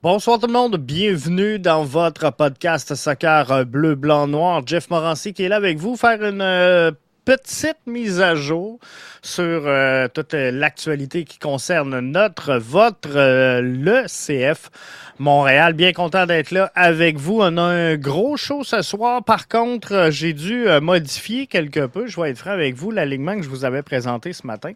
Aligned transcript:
Bonsoir 0.00 0.38
tout 0.38 0.46
le 0.46 0.52
monde, 0.52 0.76
bienvenue 0.76 1.58
dans 1.58 1.84
votre 1.84 2.30
podcast 2.32 2.94
Soccer 2.94 3.66
Bleu, 3.66 3.94
Blanc, 3.94 4.26
Noir. 4.26 4.62
Jeff 4.64 4.88
Morancy 4.90 5.34
qui 5.34 5.42
est 5.42 5.48
là 5.48 5.56
avec 5.56 5.76
vous, 5.76 5.96
faire 5.96 6.24
une 6.24 6.40
euh, 6.40 6.92
petite 7.28 7.86
mise 7.86 8.22
à 8.22 8.34
jour 8.34 8.78
sur 9.20 9.66
euh, 9.66 10.08
toute 10.08 10.32
l'actualité 10.32 11.24
qui 11.24 11.38
concerne 11.38 12.00
notre, 12.00 12.56
votre, 12.56 13.16
euh, 13.16 13.60
le 13.60 14.06
CF 14.06 14.70
Montréal. 15.18 15.74
Bien 15.74 15.92
content 15.92 16.24
d'être 16.24 16.52
là 16.52 16.72
avec 16.74 17.18
vous. 17.18 17.40
On 17.42 17.58
a 17.58 17.62
un 17.62 17.96
gros 17.96 18.38
show 18.38 18.64
ce 18.64 18.80
soir. 18.80 19.22
Par 19.22 19.46
contre, 19.46 20.08
j'ai 20.10 20.32
dû 20.32 20.68
modifier 20.80 21.46
quelque 21.46 21.84
peu, 21.84 22.06
je 22.06 22.18
vais 22.18 22.30
être 22.30 22.38
franc 22.38 22.52
avec 22.52 22.74
vous, 22.76 22.90
l'alignement 22.90 23.36
que 23.36 23.42
je 23.42 23.50
vous 23.50 23.66
avais 23.66 23.82
présenté 23.82 24.32
ce 24.32 24.46
matin. 24.46 24.72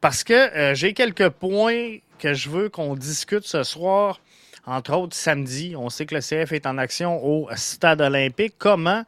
Parce 0.00 0.24
que 0.24 0.74
j'ai 0.74 0.94
quelques 0.94 1.28
points 1.28 1.98
que 2.18 2.34
je 2.34 2.50
veux 2.50 2.68
qu'on 2.68 2.96
discute 2.96 3.44
ce 3.44 3.62
soir 3.62 4.18
entre 4.64 4.92
autres, 4.96 5.16
samedi, 5.16 5.74
on 5.76 5.90
sait 5.90 6.06
que 6.06 6.14
le 6.14 6.20
CF 6.20 6.52
est 6.52 6.66
en 6.66 6.78
action 6.78 7.24
au 7.24 7.48
Stade 7.56 8.00
olympique. 8.00 8.54
Comment, 8.58 9.02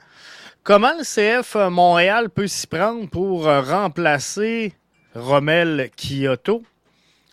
comment 0.64 0.95
le 0.98 1.04
CF 1.04 1.56
Montréal 1.70 2.30
peut 2.30 2.48
s'y 2.48 2.66
prendre 2.66 3.09
pour 3.09 3.45
remplacer 3.45 4.73
Rommel 5.14 5.90
Kyoto? 5.96 6.62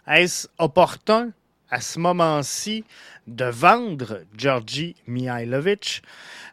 Est-ce 0.05 0.48
opportun 0.59 1.32
à 1.70 1.79
ce 1.79 1.98
moment-ci 1.98 2.84
de 3.27 3.46
vendre 3.46 4.20
Georgi 4.37 4.96
Mihailovic? 5.07 6.04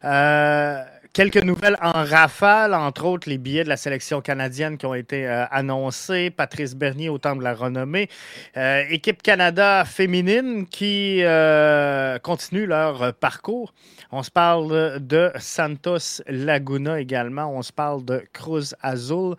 Euh, 0.04 0.84
Quelques 1.18 1.42
nouvelles 1.42 1.76
en 1.82 2.04
rafale, 2.04 2.74
entre 2.74 3.04
autres 3.04 3.28
les 3.28 3.38
billets 3.38 3.64
de 3.64 3.68
la 3.68 3.76
sélection 3.76 4.20
canadienne 4.20 4.78
qui 4.78 4.86
ont 4.86 4.94
été 4.94 5.26
euh, 5.26 5.46
annoncés. 5.50 6.30
Patrice 6.30 6.76
Bernier 6.76 7.08
au 7.08 7.18
temps 7.18 7.34
de 7.34 7.42
la 7.42 7.54
renommée. 7.54 8.08
Euh, 8.56 8.84
équipe 8.88 9.20
Canada 9.20 9.84
féminine 9.84 10.66
qui 10.68 11.24
euh, 11.24 12.20
continue 12.20 12.66
leur 12.66 13.14
parcours. 13.14 13.74
On 14.10 14.22
se 14.22 14.30
parle 14.30 15.00
de 15.00 15.30
Santos 15.38 16.22
Laguna 16.26 17.00
également. 17.00 17.52
On 17.52 17.62
se 17.62 17.72
parle 17.72 18.04
de 18.04 18.24
Cruz 18.32 18.74
Azul. 18.82 19.36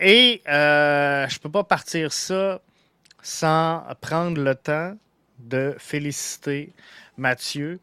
Et 0.00 0.42
je 0.46 1.34
ne 1.34 1.38
peux 1.42 1.50
pas 1.50 1.64
partir 1.64 2.12
ça 2.12 2.60
sans 3.22 3.82
prendre 4.00 4.40
le 4.40 4.54
temps 4.54 4.96
de 5.38 5.74
féliciter 5.78 6.72
Mathieu 7.16 7.80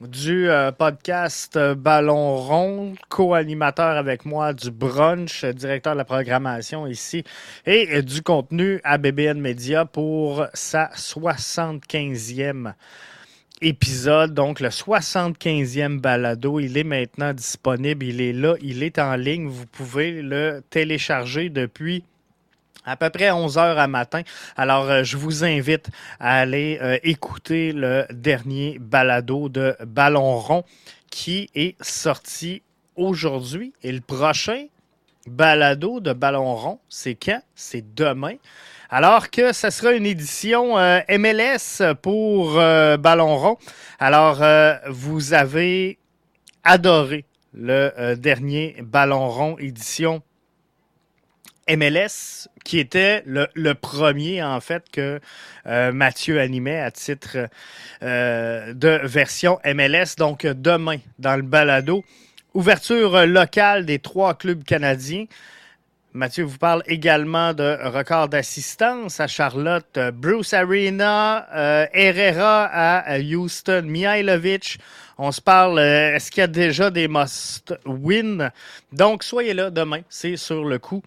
du 0.00 0.50
euh, 0.50 0.72
podcast 0.72 1.56
euh, 1.56 1.74
Ballon 1.74 2.36
Rond, 2.36 2.94
co-animateur 3.08 3.96
avec 3.96 4.26
moi 4.26 4.52
du 4.52 4.70
brunch, 4.70 5.44
directeur 5.44 5.94
de 5.94 5.98
la 5.98 6.04
programmation 6.04 6.86
ici, 6.86 7.24
et 7.64 8.02
du 8.02 8.22
contenu 8.22 8.80
à 8.84 8.98
BBN 8.98 9.40
Media 9.40 9.86
pour 9.86 10.46
sa 10.52 10.90
75e 10.94 12.74
épisode, 13.60 14.34
donc 14.34 14.60
le 14.60 14.68
75e 14.68 15.98
balado. 16.00 16.60
Il 16.60 16.76
est 16.76 16.84
maintenant 16.84 17.32
disponible, 17.32 18.04
il 18.04 18.20
est 18.20 18.32
là, 18.32 18.54
il 18.60 18.82
est 18.82 18.98
en 18.98 19.16
ligne. 19.16 19.48
Vous 19.48 19.66
pouvez 19.66 20.22
le 20.22 20.62
télécharger 20.70 21.48
depuis 21.48 22.04
à 22.84 22.96
peu 22.96 23.10
près 23.10 23.30
11 23.30 23.58
heures 23.58 23.78
à 23.78 23.88
matin. 23.88 24.22
Alors, 24.56 24.88
euh, 24.88 25.02
je 25.02 25.16
vous 25.16 25.44
invite 25.44 25.88
à 26.20 26.38
aller 26.38 26.78
euh, 26.80 26.98
écouter 27.02 27.72
le 27.72 28.06
dernier 28.10 28.78
balado 28.78 29.48
de 29.48 29.76
Ballon 29.84 30.38
rond 30.38 30.64
qui 31.10 31.50
est 31.54 31.76
sorti 31.82 32.62
aujourd'hui. 32.94 33.72
Et 33.82 33.92
le 33.92 34.00
prochain 34.00 34.66
balado 35.26 36.00
de 36.00 36.12
Ballon 36.12 36.54
rond, 36.54 36.78
c'est 36.88 37.16
quand? 37.16 37.42
C'est 37.54 37.94
demain. 37.94 38.36
Alors 38.90 39.30
que 39.30 39.52
ce 39.52 39.70
sera 39.70 39.92
une 39.92 40.06
édition 40.06 40.78
euh, 40.78 41.00
MLS 41.08 41.82
pour 42.02 42.54
Ballon 42.54 43.36
rond. 43.36 43.58
Alors, 43.98 44.42
vous 44.88 45.32
avez 45.34 45.98
adoré 46.64 47.24
le 47.54 48.14
dernier 48.14 48.76
Ballon 48.82 49.28
rond 49.28 49.56
édition 49.58 50.22
MLS, 51.68 52.48
qui 52.64 52.78
était 52.78 53.24
le, 53.26 53.72
premier, 53.74 54.42
en 54.42 54.60
fait, 54.60 54.84
que 54.90 55.20
euh, 55.66 55.92
Mathieu 55.92 56.40
animait 56.40 56.78
à 56.80 56.90
titre 56.90 57.48
euh, 58.02 58.72
de 58.72 59.00
version 59.02 59.58
MLS. 59.64 60.16
Donc, 60.16 60.46
demain, 60.46 60.98
dans 61.18 61.34
le 61.34 61.42
balado, 61.42 62.04
ouverture 62.54 63.26
locale 63.26 63.84
des 63.84 63.98
trois 63.98 64.34
clubs 64.34 64.62
canadiens. 64.62 65.24
Mathieu 66.16 66.44
vous 66.44 66.56
parle 66.56 66.82
également 66.86 67.52
de 67.52 67.76
record 67.84 68.30
d'assistance 68.30 69.20
à 69.20 69.26
Charlotte, 69.26 69.98
Bruce 70.14 70.54
Arena, 70.54 71.46
euh, 71.54 71.86
Herrera 71.92 72.64
à 72.64 73.18
Houston, 73.18 73.82
Mihailovic. 73.84 74.78
On 75.18 75.30
se 75.30 75.42
parle, 75.42 75.78
est-ce 75.78 76.30
qu'il 76.30 76.40
y 76.40 76.44
a 76.44 76.46
déjà 76.46 76.90
des 76.90 77.06
must-win? 77.06 78.50
Donc, 78.92 79.24
soyez 79.24 79.52
là 79.52 79.68
demain, 79.68 80.00
c'est 80.08 80.36
sur 80.36 80.64
le 80.64 80.78
coup 80.78 81.02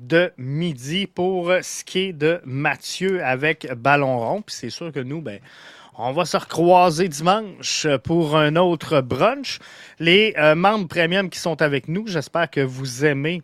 de 0.00 0.32
midi 0.38 1.06
pour 1.06 1.52
ce 1.60 1.84
qui 1.84 1.98
est 1.98 2.12
de 2.14 2.40
Mathieu 2.46 3.22
avec 3.22 3.70
Ballon 3.76 4.18
rond. 4.20 4.40
Puis 4.40 4.56
c'est 4.58 4.70
sûr 4.70 4.90
que 4.90 5.00
nous, 5.00 5.20
ben, 5.20 5.38
on 5.98 6.12
va 6.12 6.24
se 6.24 6.38
recroiser 6.38 7.08
dimanche 7.08 7.86
pour 8.04 8.38
un 8.38 8.56
autre 8.56 9.02
brunch. 9.02 9.58
Les 9.98 10.34
euh, 10.38 10.54
membres 10.54 10.88
premium 10.88 11.28
qui 11.28 11.40
sont 11.40 11.60
avec 11.60 11.88
nous, 11.88 12.06
j'espère 12.06 12.50
que 12.50 12.62
vous 12.62 13.04
aimez 13.04 13.42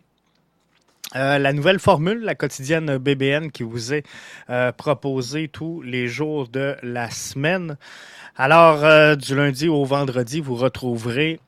euh, 1.15 1.37
la 1.37 1.53
nouvelle 1.53 1.79
formule, 1.79 2.21
la 2.21 2.35
quotidienne 2.35 2.97
BBN 2.97 3.51
qui 3.51 3.63
vous 3.63 3.93
est 3.93 4.03
euh, 4.49 4.71
proposée 4.71 5.47
tous 5.47 5.81
les 5.81 6.07
jours 6.07 6.47
de 6.47 6.75
la 6.83 7.09
semaine. 7.09 7.77
Alors, 8.35 9.15
du 9.15 9.35
lundi 9.35 9.67
au 9.67 9.85
vendredi, 9.85 10.41
vous 10.41 10.55
retrouverez 10.55 11.39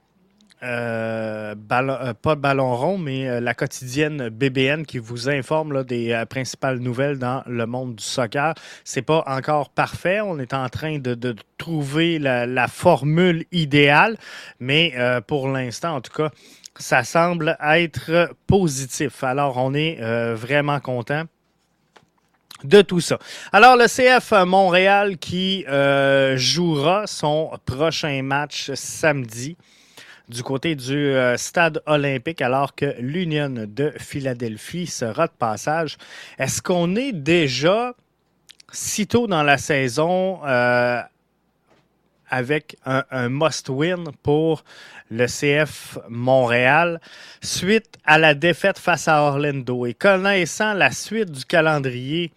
euh, 0.65 1.53
euh, 1.71 2.13
pas 2.13 2.35
ballon 2.35 2.75
rond, 2.75 2.97
mais 2.97 3.27
euh, 3.27 3.39
la 3.39 3.53
quotidienne 3.53 4.29
BBN 4.29 4.85
qui 4.85 4.97
vous 4.97 5.29
informe 5.29 5.83
des 5.83 6.23
principales 6.29 6.79
nouvelles 6.79 7.19
dans 7.19 7.43
le 7.45 7.65
monde 7.65 7.95
du 7.95 8.03
soccer. 8.03 8.55
C'est 8.83 9.03
pas 9.03 9.23
encore 9.27 9.69
parfait. 9.69 10.21
On 10.21 10.39
est 10.39 10.53
en 10.53 10.67
train 10.69 10.97
de, 10.97 11.35
trouver 11.57 12.19
la, 12.19 12.67
formule 12.67 13.45
idéale, 13.51 14.17
mais 14.59 14.93
pour 15.27 15.47
l'instant, 15.47 15.95
en 15.95 16.01
tout 16.01 16.11
cas, 16.11 16.29
ça 16.77 17.03
semble 17.03 17.57
être 17.63 18.33
positif. 18.47 19.23
Alors, 19.23 19.57
on 19.57 19.73
est 19.73 19.99
vraiment 20.33 20.79
content 20.79 21.23
de 22.63 22.81
tout 22.81 22.99
ça. 22.99 23.19
Alors, 23.51 23.77
le 23.77 23.87
CF 23.87 24.31
Montréal 24.45 25.17
qui 25.17 25.65
jouera 26.35 27.07
son 27.07 27.51
prochain 27.65 28.21
match 28.23 28.71
samedi 28.73 29.55
du 30.29 30.43
côté 30.43 30.75
du 30.75 30.95
euh, 30.95 31.37
stade 31.37 31.81
olympique 31.85 32.41
alors 32.41 32.75
que 32.75 32.95
l'Union 32.99 33.49
de 33.67 33.93
Philadelphie 33.97 34.87
sera 34.87 35.27
de 35.27 35.33
passage. 35.37 35.97
Est-ce 36.39 36.61
qu'on 36.61 36.95
est 36.95 37.11
déjà 37.11 37.93
si 38.71 39.07
tôt 39.07 39.27
dans 39.27 39.43
la 39.43 39.57
saison 39.57 40.39
euh, 40.45 41.01
avec 42.29 42.77
un, 42.85 43.29
must-win 43.29 44.11
pour 44.23 44.63
le 45.09 45.25
CF 45.27 45.97
Montréal 46.09 46.99
suite 47.41 47.97
à 48.05 48.17
la 48.17 48.33
défaite 48.33 48.79
face 48.79 49.07
à 49.07 49.21
Orlando 49.21 49.85
et 49.85 49.93
connaissant 49.93 50.73
la 50.73 50.91
suite 50.91 51.31
du 51.31 51.45
calendrier 51.45 52.31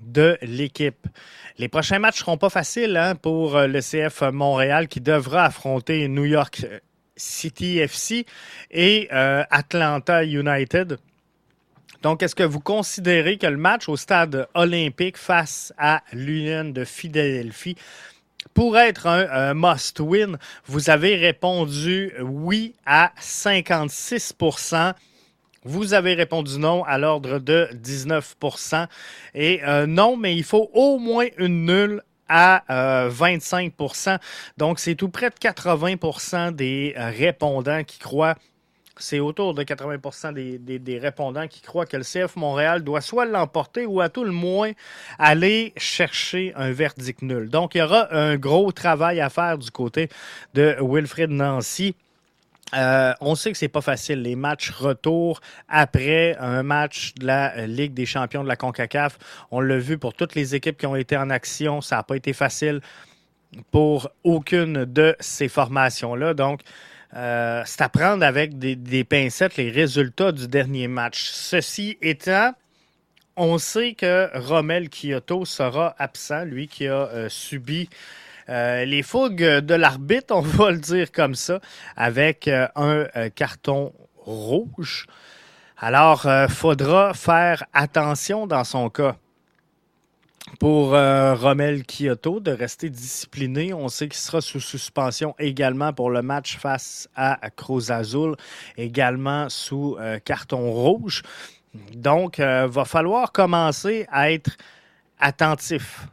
de 0.00 0.36
l'équipe. 0.42 1.06
Les 1.58 1.68
prochains 1.68 1.98
matchs 1.98 2.20
ne 2.20 2.24
seront 2.24 2.38
pas 2.38 2.50
faciles 2.50 2.96
hein, 2.96 3.14
pour 3.14 3.58
le 3.58 3.80
CF 3.80 4.22
Montréal 4.32 4.88
qui 4.88 5.00
devra 5.00 5.44
affronter 5.44 6.08
New 6.08 6.24
York 6.24 6.66
City 7.16 7.78
FC 7.78 8.26
et 8.70 9.08
euh, 9.12 9.44
Atlanta 9.50 10.24
United. 10.24 10.98
Donc, 12.02 12.22
est-ce 12.22 12.34
que 12.34 12.42
vous 12.42 12.60
considérez 12.60 13.38
que 13.38 13.46
le 13.46 13.56
match 13.56 13.88
au 13.88 13.96
stade 13.96 14.48
olympique 14.54 15.16
face 15.16 15.72
à 15.78 16.02
l'Union 16.12 16.64
de 16.64 16.84
Philadelphie 16.84 17.76
pourrait 18.54 18.88
être 18.88 19.06
un, 19.06 19.54
must-win? 19.54 20.38
Vous 20.66 20.90
avez 20.90 21.16
répondu 21.16 22.12
oui 22.20 22.74
à 22.86 23.12
56% 23.20 24.94
vous 25.64 25.94
avez 25.94 26.14
répondu 26.14 26.58
non 26.58 26.82
à 26.82 26.98
l'ordre 26.98 27.38
de 27.38 27.68
19% 27.72 28.88
Et 29.34 29.60
euh, 29.62 29.86
non, 29.86 30.16
mais 30.16 30.34
il 30.34 30.42
faut 30.42 30.68
au 30.74 30.98
moins 30.98 31.26
une 31.38 31.66
nulle 31.66 32.02
à 32.28 32.64
25% 33.08 34.08
euh, 34.08 34.18
Donc, 34.56 34.80
c'est 34.80 34.94
tout 34.94 35.08
près 35.08 35.30
de 35.30 35.34
80% 35.34 36.52
des 36.52 36.94
euh, 36.96 37.10
répondants 37.10 37.84
qui 37.84 37.98
croient 37.98 38.34
c'est 38.98 39.20
autour 39.20 39.54
de 39.54 39.62
80% 39.62 40.32
des, 40.32 40.98
répondants 40.98 41.48
qui 41.48 41.60
croient 41.60 41.86
que 41.86 41.96
le 41.96 42.04
CF 42.04 42.36
Montréal 42.36 42.84
doit 42.84 43.00
soit 43.00 43.24
l'emporter 43.24 43.86
ou 43.86 44.00
à 44.00 44.08
tout 44.08 44.24
le 44.24 44.32
moins 44.32 44.72
aller 45.18 45.72
chercher 45.76 46.52
un 46.56 46.72
verdict 46.72 47.22
nul. 47.22 47.48
Donc, 47.48 47.74
il 47.74 47.78
y 47.78 47.82
aura 47.82 48.14
un 48.14 48.36
gros 48.36 48.70
travail 48.72 49.20
à 49.20 49.30
faire 49.30 49.58
du 49.58 49.70
côté 49.70 50.08
de 50.54 50.76
Wilfred 50.80 51.30
Nancy. 51.30 51.94
Euh, 52.74 53.12
on 53.20 53.34
sait 53.34 53.52
que 53.52 53.58
c'est 53.58 53.68
pas 53.68 53.82
facile 53.82 54.22
les 54.22 54.36
matchs 54.36 54.70
retour 54.70 55.40
après 55.68 56.36
un 56.38 56.62
match 56.62 57.14
de 57.16 57.26
la 57.26 57.66
Ligue 57.66 57.92
des 57.92 58.06
champions 58.06 58.42
de 58.42 58.48
la 58.48 58.56
CONCACAF. 58.56 59.18
On 59.50 59.60
l'a 59.60 59.78
vu 59.78 59.98
pour 59.98 60.14
toutes 60.14 60.34
les 60.34 60.54
équipes 60.54 60.78
qui 60.78 60.86
ont 60.86 60.96
été 60.96 61.16
en 61.16 61.28
action, 61.28 61.80
ça 61.80 61.96
n'a 61.96 62.02
pas 62.02 62.16
été 62.16 62.32
facile 62.32 62.80
pour 63.70 64.10
aucune 64.24 64.86
de 64.86 65.14
ces 65.20 65.48
formations-là. 65.48 66.32
Donc, 66.32 66.60
euh, 67.14 67.62
c'est 67.66 67.82
à 67.82 67.88
prendre 67.88 68.24
avec 68.24 68.58
des, 68.58 69.04
pincettes 69.04 69.56
les 69.56 69.70
résultats 69.70 70.32
du 70.32 70.48
dernier 70.48 70.88
match. 70.88 71.28
Ceci 71.30 71.98
étant, 72.00 72.52
on 73.36 73.58
sait 73.58 73.94
que 73.94 74.30
Rommel 74.34 74.88
Kyoto 74.88 75.44
sera 75.44 75.94
absent, 75.98 76.44
lui 76.44 76.68
qui 76.68 76.86
a 76.86 77.08
euh, 77.08 77.28
subi 77.28 77.88
euh, 78.48 78.84
les 78.84 79.02
fougues 79.02 79.58
de 79.60 79.74
l'arbitre, 79.74 80.34
on 80.34 80.40
va 80.40 80.70
le 80.70 80.78
dire 80.78 81.12
comme 81.12 81.34
ça, 81.34 81.60
avec 81.96 82.48
un 82.48 83.06
carton 83.34 83.92
rouge. 84.16 85.06
Alors, 85.78 86.26
faudra 86.48 87.12
faire 87.12 87.64
attention 87.72 88.46
dans 88.46 88.64
son 88.64 88.88
cas 88.88 89.16
pour 90.58 90.94
euh, 90.94 91.34
Romel 91.34 91.84
Kyoto 91.84 92.40
de 92.40 92.50
rester 92.50 92.90
discipliné. 92.90 93.72
On 93.72 93.88
sait 93.88 94.08
qu'il 94.08 94.18
sera 94.18 94.40
sous 94.40 94.60
suspension 94.60 95.34
également 95.38 95.92
pour 95.92 96.10
le 96.10 96.22
match 96.22 96.58
face 96.58 97.08
à 97.14 97.38
Cruz 97.50 97.90
Azul, 97.90 98.36
également 98.76 99.48
sous 99.48 99.96
euh, 99.98 100.18
carton 100.18 100.70
rouge. 100.70 101.22
Donc, 101.94 102.38
euh, 102.38 102.66
va 102.66 102.84
falloir 102.84 103.32
commencer 103.32 104.06
à 104.10 104.30
être 104.30 104.56
attentif 105.18 106.06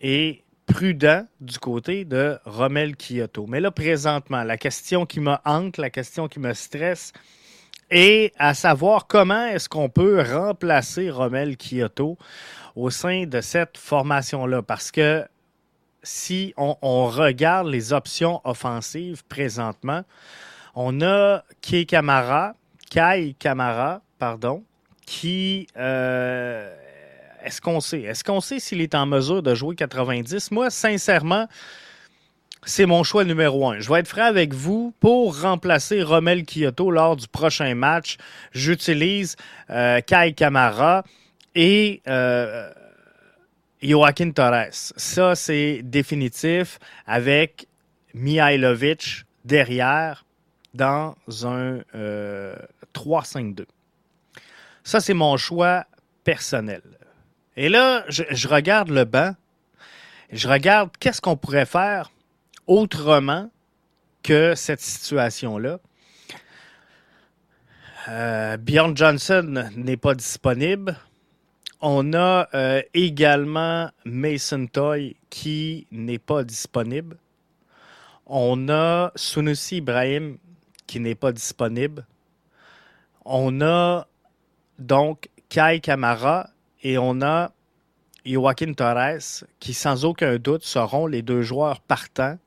et 0.00 0.42
prudent 0.66 1.26
du 1.40 1.58
côté 1.58 2.04
de 2.04 2.38
Romel 2.44 2.96
Kyoto. 2.96 3.46
Mais 3.46 3.60
là, 3.60 3.70
présentement, 3.70 4.42
la 4.42 4.58
question 4.58 5.06
qui 5.06 5.20
me 5.20 5.36
hante, 5.44 5.78
la 5.78 5.90
question 5.90 6.28
qui 6.28 6.40
me 6.40 6.52
stresse, 6.52 7.12
est 7.90 8.32
à 8.38 8.52
savoir 8.52 9.06
comment 9.06 9.46
est-ce 9.46 9.68
qu'on 9.68 9.88
peut 9.88 10.20
remplacer 10.20 11.08
Romel 11.08 11.56
Kyoto 11.56 12.18
au 12.76 12.90
sein 12.90 13.24
de 13.26 13.40
cette 13.40 13.78
formation-là? 13.78 14.62
Parce 14.62 14.92
que 14.92 15.24
si 16.02 16.54
on, 16.56 17.06
regarde 17.06 17.66
les 17.66 17.92
options 17.92 18.40
offensives 18.44 19.24
présentement, 19.24 20.02
on 20.76 21.00
a 21.00 21.42
Kai 21.62 21.86
Kamara, 21.86 22.54
Kai 22.90 23.34
Kamara, 23.38 24.02
pardon, 24.18 24.62
qui 25.04 25.66
euh, 25.76 26.72
est-ce 27.46 27.60
qu'on 27.60 27.80
sait? 27.80 28.02
Est-ce 28.02 28.24
qu'on 28.24 28.40
sait 28.40 28.58
s'il 28.58 28.80
est 28.80 28.94
en 28.94 29.06
mesure 29.06 29.42
de 29.42 29.54
jouer 29.54 29.74
90? 29.74 30.50
Moi, 30.50 30.68
sincèrement, 30.68 31.46
c'est 32.64 32.86
mon 32.86 33.04
choix 33.04 33.24
numéro 33.24 33.70
un. 33.70 33.78
Je 33.78 33.88
vais 33.88 34.00
être 34.00 34.08
franc 34.08 34.24
avec 34.24 34.52
vous. 34.52 34.92
Pour 34.98 35.40
remplacer 35.40 36.02
Romel 36.02 36.44
Kyoto 36.44 36.90
lors 36.90 37.14
du 37.14 37.28
prochain 37.28 37.74
match, 37.76 38.16
j'utilise 38.52 39.36
euh, 39.70 40.00
Kai 40.00 40.34
Kamara 40.34 41.04
et 41.56 42.02
euh, 42.06 42.70
Joaquin 43.82 44.30
Torres. 44.30 44.68
Ça, 44.70 45.34
c'est 45.34 45.80
définitif 45.82 46.78
avec 47.06 47.66
Mihailovic 48.14 49.24
derrière 49.44 50.24
dans 50.74 51.16
un 51.44 51.78
3-5-2. 52.94 53.60
Euh, 53.62 53.64
Ça, 54.84 55.00
c'est 55.00 55.14
mon 55.14 55.36
choix 55.38 55.86
personnel. 56.22 56.82
Et 57.56 57.70
là, 57.70 58.04
je, 58.08 58.48
regarde 58.48 58.90
le 58.90 59.04
banc. 59.04 59.34
Je 60.30 60.48
regarde 60.48 60.90
qu'est-ce 61.00 61.22
qu'on 61.22 61.36
pourrait 61.36 61.66
faire 61.66 62.10
autrement 62.66 63.50
que 64.22 64.54
cette 64.54 64.80
situation-là. 64.80 65.78
Euh, 68.08 68.56
Bjorn 68.58 68.94
Johnson 68.94 69.70
n'est 69.74 69.96
pas 69.96 70.14
disponible. 70.14 70.96
On 71.80 72.14
a 72.14 72.48
euh, 72.54 72.82
également 72.94 73.90
Mason 74.06 74.66
Toy 74.66 75.16
qui 75.28 75.86
n'est 75.90 76.18
pas 76.18 76.42
disponible. 76.42 77.18
On 78.24 78.68
a 78.70 79.12
Sunusi 79.14 79.76
Ibrahim 79.76 80.38
qui 80.86 81.00
n'est 81.00 81.14
pas 81.14 81.32
disponible. 81.32 82.06
On 83.24 83.60
a 83.60 84.06
donc 84.78 85.28
Kai 85.50 85.80
Kamara 85.82 86.48
et 86.82 86.96
on 86.96 87.20
a 87.20 87.52
Joaquin 88.24 88.72
Torres 88.72 89.44
qui, 89.60 89.74
sans 89.74 90.04
aucun 90.04 90.36
doute, 90.36 90.64
seront 90.64 91.06
les 91.06 91.22
deux 91.22 91.42
joueurs 91.42 91.80
partants 91.80 92.38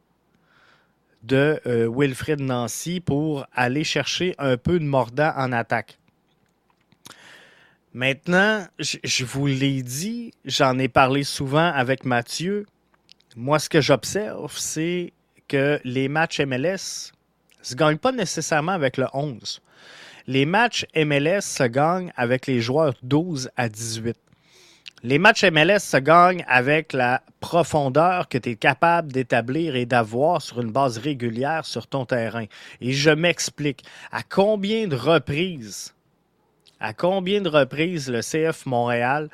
de 1.23 1.59
euh, 1.67 1.87
Wilfred 1.93 2.41
Nancy 2.41 2.99
pour 2.99 3.45
aller 3.53 3.83
chercher 3.83 4.33
un 4.39 4.57
peu 4.57 4.79
de 4.79 4.85
mordant 4.85 5.33
en 5.35 5.51
attaque. 5.51 5.98
Maintenant, 7.93 8.67
je 8.77 9.25
vous 9.25 9.47
l'ai 9.47 9.81
dit, 9.81 10.31
j'en 10.45 10.77
ai 10.77 10.87
parlé 10.87 11.23
souvent 11.23 11.71
avec 11.73 12.05
Mathieu. 12.05 12.67
Moi, 13.35 13.57
ce 13.57 13.67
que 13.67 13.81
j'observe, 13.81 14.55
c'est 14.57 15.11
que 15.47 15.79
les 15.83 16.07
matchs 16.07 16.39
MLS 16.39 17.11
se 17.63 17.73
gagnent 17.73 17.97
pas 17.97 18.11
nécessairement 18.11 18.73
avec 18.73 18.97
le 18.97 19.07
11. 19.13 19.61
Les 20.27 20.45
matchs 20.45 20.85
MLS 20.95 21.41
se 21.41 21.63
gagnent 21.63 22.13
avec 22.15 22.45
les 22.45 22.61
joueurs 22.61 22.93
12 23.01 23.49
à 23.57 23.67
18. 23.67 24.15
Les 25.01 25.17
matchs 25.17 25.45
MLS 25.45 25.79
se 25.79 25.97
gagnent 25.97 26.45
avec 26.47 26.93
la 26.93 27.23
profondeur 27.39 28.27
que 28.27 28.37
tu 28.37 28.49
es 28.49 28.55
capable 28.55 29.11
d'établir 29.11 29.75
et 29.75 29.87
d'avoir 29.87 30.43
sur 30.43 30.61
une 30.61 30.71
base 30.71 30.99
régulière 30.99 31.65
sur 31.65 31.87
ton 31.87 32.05
terrain. 32.05 32.45
Et 32.81 32.91
je 32.91 33.09
m'explique. 33.09 33.83
À 34.11 34.21
combien 34.21 34.87
de 34.87 34.95
reprises, 34.95 35.95
à 36.79 36.93
combien 36.93 37.41
de 37.41 37.49
reprises 37.49 38.09
le 38.09 38.21
CF 38.21 38.65
Montréal 38.65 39.29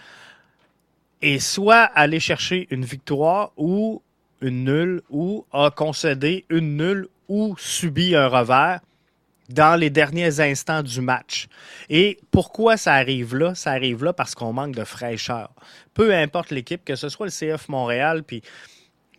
est 1.22 1.40
soit 1.40 1.84
allé 1.84 2.20
chercher 2.20 2.68
une 2.72 2.86
victoire 2.86 3.52
ou 3.58 4.02
une 4.42 4.66
nulle 4.66 5.02
ou 5.10 5.46
a 5.52 5.72
concédé 5.72 6.46
une 6.50 6.78
nulle 6.78 7.08
ou 7.28 7.56
subi 7.58 8.16
un 8.16 8.28
revers 8.28 8.80
dans 9.50 9.80
les 9.80 9.90
derniers 9.90 10.40
instants 10.40 10.84
du 10.84 11.02
match? 11.02 11.48
Et 11.90 12.20
pourquoi 12.32 12.78
ça 12.78 12.94
arrive 12.94 13.36
là? 13.36 13.56
Ça 13.56 13.72
arrive 13.72 14.04
là 14.04 14.14
parce 14.14 14.36
qu'on 14.36 14.54
manque 14.54 14.76
de 14.76 14.84
fraîcheur. 14.84 15.52
Peu 15.94 16.14
importe 16.14 16.52
l'équipe, 16.52 16.84
que 16.84 16.96
ce 16.96 17.10
soit 17.10 17.28
le 17.28 17.32
CF 17.32 17.70
Montréal, 17.70 18.24
puis 18.24 18.42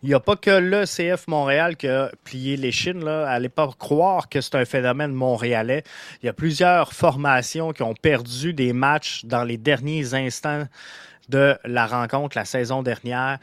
il 0.03 0.09
n'y 0.09 0.15
a 0.15 0.19
pas 0.19 0.35
que 0.35 0.51
le 0.51 0.85
CF 0.85 1.27
Montréal 1.27 1.75
qui 1.75 1.87
a 1.87 2.11
plié 2.23 2.55
les 2.55 2.71
chines. 2.71 3.03
Là. 3.03 3.27
Allez 3.29 3.49
pas 3.49 3.69
croire 3.77 4.29
que 4.29 4.41
c'est 4.41 4.55
un 4.55 4.65
phénomène 4.65 5.11
montréalais. 5.11 5.83
Il 6.21 6.27
y 6.27 6.29
a 6.29 6.33
plusieurs 6.33 6.93
formations 6.93 7.73
qui 7.73 7.83
ont 7.83 7.95
perdu 7.95 8.53
des 8.53 8.73
matchs 8.73 9.25
dans 9.25 9.43
les 9.43 9.57
derniers 9.57 10.13
instants 10.13 10.67
de 11.29 11.57
la 11.65 11.87
rencontre 11.87 12.37
la 12.37 12.45
saison 12.45 12.83
dernière. 12.83 13.39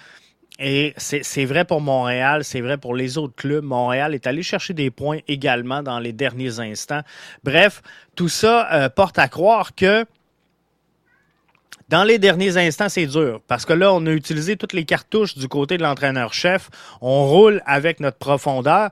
Et 0.60 0.94
c'est 0.98 1.44
vrai 1.44 1.64
pour 1.64 1.80
Montréal, 1.80 2.44
c'est 2.44 2.60
vrai 2.60 2.78
pour 2.78 2.94
les 2.94 3.18
autres 3.18 3.34
clubs. 3.34 3.64
Montréal 3.64 4.14
est 4.14 4.28
allé 4.28 4.44
chercher 4.44 4.72
des 4.72 4.88
points 4.88 5.18
également 5.26 5.82
dans 5.82 5.98
les 5.98 6.12
derniers 6.12 6.60
instants. 6.60 7.02
Bref, 7.42 7.82
tout 8.14 8.28
ça 8.28 8.72
euh, 8.72 8.88
porte 8.88 9.18
à 9.18 9.26
croire 9.26 9.74
que 9.74 10.06
dans 11.88 12.04
les 12.04 12.18
derniers 12.18 12.56
instants, 12.56 12.88
c'est 12.88 13.06
dur 13.06 13.40
parce 13.46 13.66
que 13.66 13.72
là, 13.72 13.92
on 13.92 14.04
a 14.06 14.10
utilisé 14.10 14.56
toutes 14.56 14.72
les 14.72 14.84
cartouches 14.84 15.36
du 15.36 15.48
côté 15.48 15.76
de 15.76 15.82
l'entraîneur-chef. 15.82 16.70
On 17.00 17.26
roule 17.26 17.62
avec 17.66 18.00
notre 18.00 18.18
profondeur. 18.18 18.90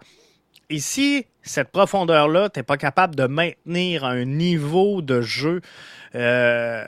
Et 0.69 0.79
si 0.79 1.27
cette 1.43 1.71
profondeur-là, 1.71 2.51
tu 2.51 2.59
n'es 2.59 2.63
pas 2.63 2.77
capable 2.77 3.15
de 3.17 3.27
maintenir 3.27 4.05
un 4.05 4.25
niveau 4.25 5.03
de 5.03 5.21
jeu 5.21 5.61
euh, 6.15 6.85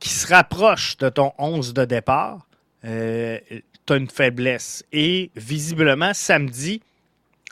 qui 0.00 0.10
se 0.10 0.26
rapproche 0.26 0.96
de 0.98 1.08
ton 1.08 1.32
11 1.38 1.72
de 1.72 1.84
départ, 1.84 2.46
euh, 2.84 3.38
tu 3.86 3.92
as 3.92 3.96
une 3.96 4.08
faiblesse. 4.10 4.84
Et 4.92 5.30
visiblement, 5.36 6.12
samedi, 6.14 6.82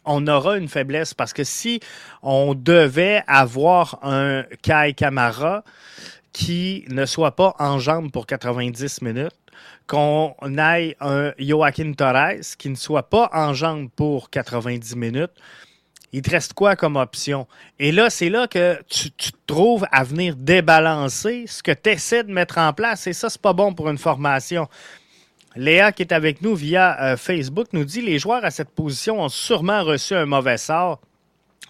on 0.05 0.27
aura 0.27 0.59
une 0.59 0.69
faiblesse 0.69 1.15
parce 1.15 1.33
que 1.33 1.45
si 1.45 1.81
on 2.23 2.55
devait 2.55 3.23
avoir 3.27 3.99
un 4.03 4.45
Kai 4.63 4.95
Kamara 4.95 5.63
qui 6.33 6.85
ne 6.89 7.05
soit 7.07 7.37
pas 7.37 7.55
en 7.59 7.79
jambes 7.79 8.11
pour 8.11 8.27
90 8.27 9.03
minutes, 9.03 9.31
qu'on 9.87 10.35
aille 10.59 10.97
un 11.01 11.33
Joaquin 11.39 11.93
Torres 11.93 12.57
qui 12.59 12.71
ne 12.71 12.75
soit 12.75 13.09
pas 13.09 13.31
en 13.33 13.53
jambes 13.55 13.89
pour 13.95 14.31
90 14.31 14.97
minutes, 14.97 15.33
il 16.13 16.21
te 16.21 16.31
reste 16.31 16.53
quoi 16.53 16.77
comme 16.77 16.97
option? 16.97 17.47
Et 17.79 17.91
là, 17.91 18.11
c'est 18.11 18.29
là 18.29 18.47
que 18.47 18.79
tu, 18.89 19.11
te 19.11 19.31
trouves 19.47 19.87
à 19.91 20.05
venir 20.05 20.37
débalancer 20.37 21.47
ce 21.47 21.63
que 21.63 21.73
tu 21.73 21.91
essaies 21.91 22.25
de 22.25 22.33
mettre 22.33 22.59
en 22.59 22.73
place. 22.75 23.07
Et 23.07 23.15
ça, 23.15 23.31
c'est 23.31 23.41
pas 23.41 23.55
bon 23.55 23.73
pour 23.73 23.89
une 23.89 23.97
formation. 23.97 24.69
Léa, 25.57 25.93
qui 25.93 26.03
est 26.03 26.13
avec 26.13 26.43
nous 26.43 26.55
via 26.55 27.01
euh, 27.03 27.17
Facebook, 27.17 27.69
nous 27.73 27.85
dit 27.85 28.03
les 28.03 28.19
joueurs 28.19 28.45
à 28.45 28.51
cette 28.51 28.71
position 28.71 29.23
ont 29.23 29.29
sûrement 29.29 29.83
reçu 29.85 30.15
un 30.15 30.27
mauvais 30.27 30.59
sort. 30.59 31.01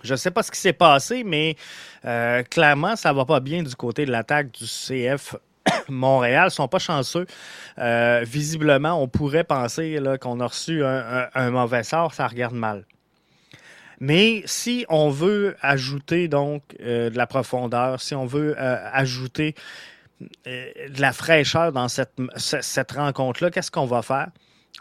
Je 0.02 0.12
ne 0.12 0.16
sais 0.16 0.30
pas 0.30 0.42
ce 0.42 0.50
qui 0.50 0.58
s'est 0.58 0.72
passé, 0.72 1.22
mais 1.24 1.56
euh, 2.04 2.42
clairement, 2.42 2.96
ça 2.96 3.12
va 3.12 3.24
pas 3.24 3.40
bien 3.40 3.62
du 3.62 3.74
côté 3.76 4.04
de 4.04 4.10
l'attaque 4.10 4.50
du 4.50 4.64
CF 4.64 5.36
Montréal. 5.88 6.48
Ils 6.50 6.54
sont 6.54 6.68
pas 6.68 6.80
chanceux. 6.80 7.26
Euh, 7.78 8.24
visiblement, 8.24 9.00
on 9.00 9.08
pourrait 9.08 9.44
penser 9.44 9.98
qu'on 10.20 10.40
a 10.40 10.46
reçu 10.46 10.84
un, 10.84 11.50
mauvais 11.50 11.84
sort. 11.84 12.14
Ça 12.14 12.26
regarde 12.26 12.54
mal. 12.54 12.84
Mais 14.00 14.42
si 14.46 14.84
on 14.88 15.10
veut 15.10 15.56
ajouter 15.60 16.26
donc 16.26 16.62
euh, 16.80 17.08
de 17.08 17.16
la 17.16 17.28
profondeur, 17.28 18.00
si 18.00 18.16
on 18.16 18.26
veut 18.26 18.56
ajouter 18.58 19.54
de 20.46 21.00
la 21.00 21.12
fraîcheur 21.12 21.72
dans 21.72 21.88
cette, 21.88 22.12
cette 22.36 22.92
rencontre-là, 22.92 23.50
qu'est-ce 23.50 23.70
qu'on 23.70 23.86
va 23.86 24.02
faire? 24.02 24.28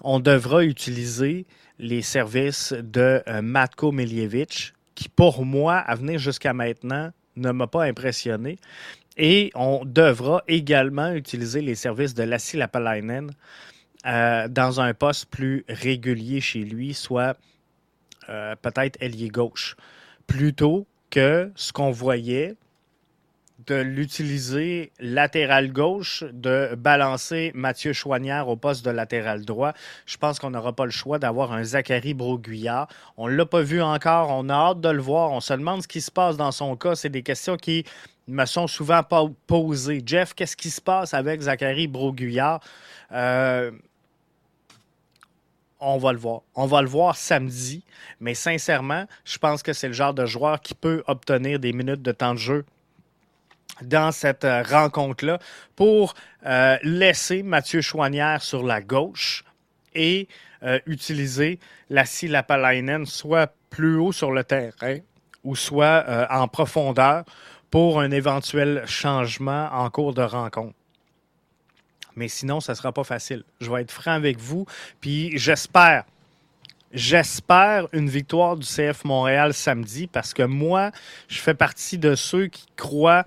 On 0.03 0.19
devra 0.19 0.63
utiliser 0.63 1.45
les 1.77 2.01
services 2.01 2.73
de 2.73 3.23
Matko 3.41 3.91
Miljevic, 3.91 4.73
qui, 4.95 5.09
pour 5.09 5.45
moi, 5.45 5.77
à 5.77 5.95
venir 5.95 6.19
jusqu'à 6.19 6.53
maintenant, 6.53 7.11
ne 7.35 7.51
m'a 7.51 7.67
pas 7.67 7.83
impressionné. 7.83 8.57
Et 9.17 9.51
on 9.55 9.83
devra 9.85 10.43
également 10.47 11.11
utiliser 11.11 11.61
les 11.61 11.75
services 11.75 12.13
de 12.13 12.23
Lassie 12.23 12.57
Lapalainen 12.57 13.31
euh, 14.05 14.47
dans 14.47 14.81
un 14.81 14.93
poste 14.93 15.25
plus 15.27 15.65
régulier 15.67 16.41
chez 16.41 16.61
lui, 16.61 16.93
soit 16.93 17.37
euh, 18.29 18.55
peut-être 18.61 18.97
ailier 19.01 19.27
gauche, 19.27 19.75
plutôt 20.27 20.87
que 21.09 21.51
ce 21.55 21.73
qu'on 21.73 21.91
voyait 21.91 22.55
de 23.67 23.75
l'utiliser 23.75 24.91
latéral 24.99 25.71
gauche, 25.71 26.23
de 26.31 26.75
balancer 26.75 27.51
Mathieu 27.53 27.93
Chouanière 27.93 28.47
au 28.47 28.55
poste 28.55 28.85
de 28.85 28.91
latéral 28.91 29.45
droit. 29.45 29.73
Je 30.05 30.17
pense 30.17 30.39
qu'on 30.39 30.51
n'aura 30.51 30.73
pas 30.73 30.85
le 30.85 30.91
choix 30.91 31.19
d'avoir 31.19 31.51
un 31.51 31.63
Zachary 31.63 32.13
Broguillard. 32.13 32.87
On 33.17 33.27
ne 33.27 33.35
l'a 33.35 33.45
pas 33.45 33.61
vu 33.61 33.81
encore, 33.81 34.29
on 34.31 34.49
a 34.49 34.53
hâte 34.53 34.81
de 34.81 34.89
le 34.89 35.01
voir. 35.01 35.31
On 35.31 35.39
se 35.39 35.53
demande 35.53 35.83
ce 35.83 35.87
qui 35.87 36.01
se 36.01 36.11
passe 36.11 36.37
dans 36.37 36.51
son 36.51 36.75
cas. 36.75 36.95
C'est 36.95 37.09
des 37.09 37.23
questions 37.23 37.57
qui 37.57 37.85
me 38.27 38.45
sont 38.45 38.67
souvent 38.67 39.01
posées. 39.47 40.01
Jeff, 40.05 40.33
qu'est-ce 40.33 40.57
qui 40.57 40.69
se 40.69 40.81
passe 40.81 41.13
avec 41.13 41.41
Zachary 41.41 41.87
Broguillard? 41.87 42.61
Euh, 43.11 43.71
on 45.79 45.97
va 45.97 46.13
le 46.13 46.19
voir. 46.19 46.41
On 46.55 46.67
va 46.67 46.81
le 46.81 46.87
voir 46.87 47.15
samedi. 47.15 47.83
Mais 48.19 48.33
sincèrement, 48.33 49.05
je 49.25 49.37
pense 49.37 49.63
que 49.63 49.73
c'est 49.73 49.87
le 49.87 49.93
genre 49.93 50.13
de 50.13 50.25
joueur 50.25 50.61
qui 50.61 50.73
peut 50.73 51.03
obtenir 51.07 51.59
des 51.59 51.73
minutes 51.73 52.01
de 52.01 52.11
temps 52.11 52.33
de 52.33 52.39
jeu 52.39 52.65
dans 53.81 54.11
cette 54.11 54.45
euh, 54.45 54.63
rencontre-là 54.63 55.39
pour 55.75 56.13
euh, 56.45 56.77
laisser 56.83 57.43
Mathieu 57.43 57.81
Chouanière 57.81 58.41
sur 58.41 58.63
la 58.63 58.81
gauche 58.81 59.43
et 59.93 60.27
euh, 60.63 60.79
utiliser 60.85 61.59
la 61.89 62.03
Lapalainen 62.23 63.05
soit 63.05 63.53
plus 63.69 63.97
haut 63.97 64.11
sur 64.11 64.31
le 64.31 64.43
terrain 64.43 64.97
ou 65.43 65.55
soit 65.55 66.05
en 66.29 66.47
profondeur 66.47 67.23
pour 67.71 67.99
un 67.99 68.11
éventuel 68.11 68.83
changement 68.85 69.69
en 69.71 69.89
cours 69.89 70.13
de 70.13 70.21
rencontre. 70.21 70.75
Mais 72.15 72.27
sinon, 72.27 72.59
ça 72.59 72.73
ne 72.73 72.77
sera 72.77 72.91
pas 72.91 73.03
facile. 73.03 73.43
Je 73.59 73.71
vais 73.71 73.81
être 73.81 73.91
franc 73.91 74.11
avec 74.11 74.37
vous. 74.37 74.65
Puis 74.99 75.37
j'espère, 75.37 76.03
j'espère 76.91 77.87
une 77.93 78.09
victoire 78.09 78.57
du 78.57 78.67
CF 78.67 79.05
Montréal 79.05 79.53
samedi 79.53 80.07
parce 80.07 80.33
que 80.33 80.43
moi, 80.43 80.91
je 81.27 81.39
fais 81.39 81.53
partie 81.53 81.97
de 81.97 82.15
ceux 82.15 82.47
qui 82.47 82.65
croient 82.75 83.25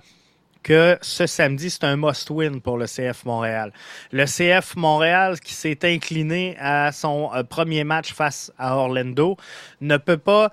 que 0.64 0.98
ce 1.02 1.26
samedi, 1.26 1.70
c'est 1.70 1.84
un 1.84 1.96
must-win 1.96 2.60
pour 2.60 2.78
le 2.78 2.86
CF 2.86 3.24
Montréal. 3.24 3.72
Le 4.10 4.24
CF 4.24 4.74
Montréal, 4.74 5.38
qui 5.38 5.52
s'est 5.52 5.78
incliné 5.84 6.56
à 6.58 6.90
son 6.90 7.30
euh, 7.32 7.44
premier 7.44 7.84
match 7.84 8.12
face 8.12 8.50
à 8.58 8.76
Orlando, 8.76 9.36
ne 9.80 9.98
peut 9.98 10.16
pas 10.16 10.50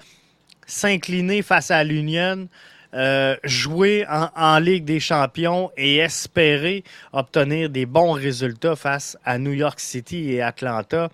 s'incliner 0.68 1.42
face 1.42 1.72
à 1.72 1.84
l'Union. 1.84 2.48
Euh, 2.94 3.38
jouer 3.46 4.06
en, 4.10 4.60
Ligue 4.60 4.84
des 4.84 5.00
champions 5.00 5.72
et 5.78 6.00
espérer 6.00 6.84
obtenir 7.14 7.70
des 7.70 7.86
bons 7.86 8.12
résultats 8.12 8.76
face 8.76 9.18
à 9.24 9.38
New 9.38 9.54
York 9.54 9.80
City 9.80 10.34
et 10.34 10.42
Atlanta. 10.42 11.10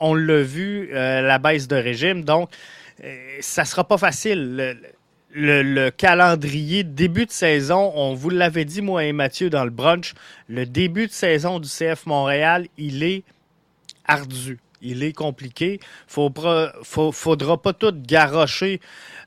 On 0.00 0.14
l'a 0.14 0.42
vu, 0.42 0.90
euh, 0.92 1.20
la 1.22 1.38
baisse 1.38 1.68
de 1.68 1.76
régime, 1.76 2.24
donc 2.24 2.50
ça 3.40 3.64
sera 3.64 3.86
pas 3.86 3.98
facile 3.98 4.56
le, 4.56 4.76
calendrier 5.96 6.84
début 6.84 7.26
de 7.26 7.30
saison, 7.30 7.92
on 7.94 8.14
vous 8.14 8.30
l'avait 8.30 8.64
dit, 8.64 8.82
moi 8.82 9.04
et 9.04 9.12
Mathieu, 9.12 9.50
dans 9.50 9.64
le 9.64 9.70
brunch, 9.70 10.14
le 10.48 10.66
début 10.66 11.06
de 11.06 11.12
saison 11.12 11.58
du 11.58 11.68
CF 11.68 12.06
Montréal, 12.06 12.66
il 12.76 13.02
est 13.02 13.24
ardu. 14.06 14.58
Il 14.82 15.04
est 15.04 15.12
compliqué. 15.12 15.80
Il 16.16 16.22
ne 16.24 17.12
faudra 17.12 17.62
pas 17.62 17.72
tout 17.72 17.94
garrocher 17.94 18.80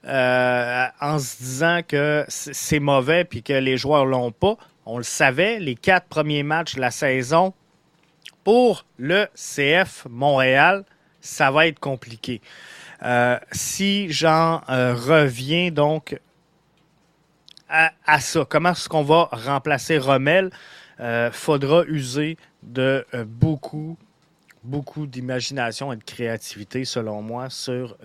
euh, 0.06 0.86
en 1.00 1.18
se 1.18 1.38
disant 1.38 1.80
que 1.88 2.26
c'est 2.28 2.80
mauvais 2.80 3.24
puis 3.24 3.42
que 3.42 3.54
les 3.54 3.78
joueurs 3.78 4.06
l'ont 4.06 4.32
pas. 4.32 4.58
On 4.86 4.98
le 4.98 5.04
savait, 5.04 5.60
les 5.60 5.76
quatre 5.76 6.08
premiers 6.08 6.44
matchs 6.44 6.76
de 6.76 6.82
la 6.82 6.92
saison 6.92 7.54
pour 8.44 8.86
le 8.98 9.28
CF 9.34 10.06
Montréal, 10.10 10.84
ça 11.22 11.50
va 11.50 11.68
être 11.68 11.80
compliqué. 11.80 12.42
Euh, 13.04 13.38
si 13.52 14.10
j'en 14.10 14.62
euh, 14.70 14.96
reviens 14.96 15.72
donc 15.72 16.20
à, 17.68 18.20
ça, 18.20 18.46
comment 18.48 18.72
est-ce 18.72 18.88
qu'on 18.88 19.04
va 19.04 19.30
remplacer 19.32 19.98
Rommel? 19.98 20.52
Euh, 21.02 21.30
faudra 21.32 21.84
user 21.88 22.38
de 22.64 23.06
beaucoup, 23.26 23.98
beaucoup 24.64 25.08
d'imagination 25.08 25.92
et 25.92 25.98
de 25.98 26.04
créativité, 26.04 26.86
selon 26.86 27.22
moi, 27.22 27.50
sur 27.50 27.98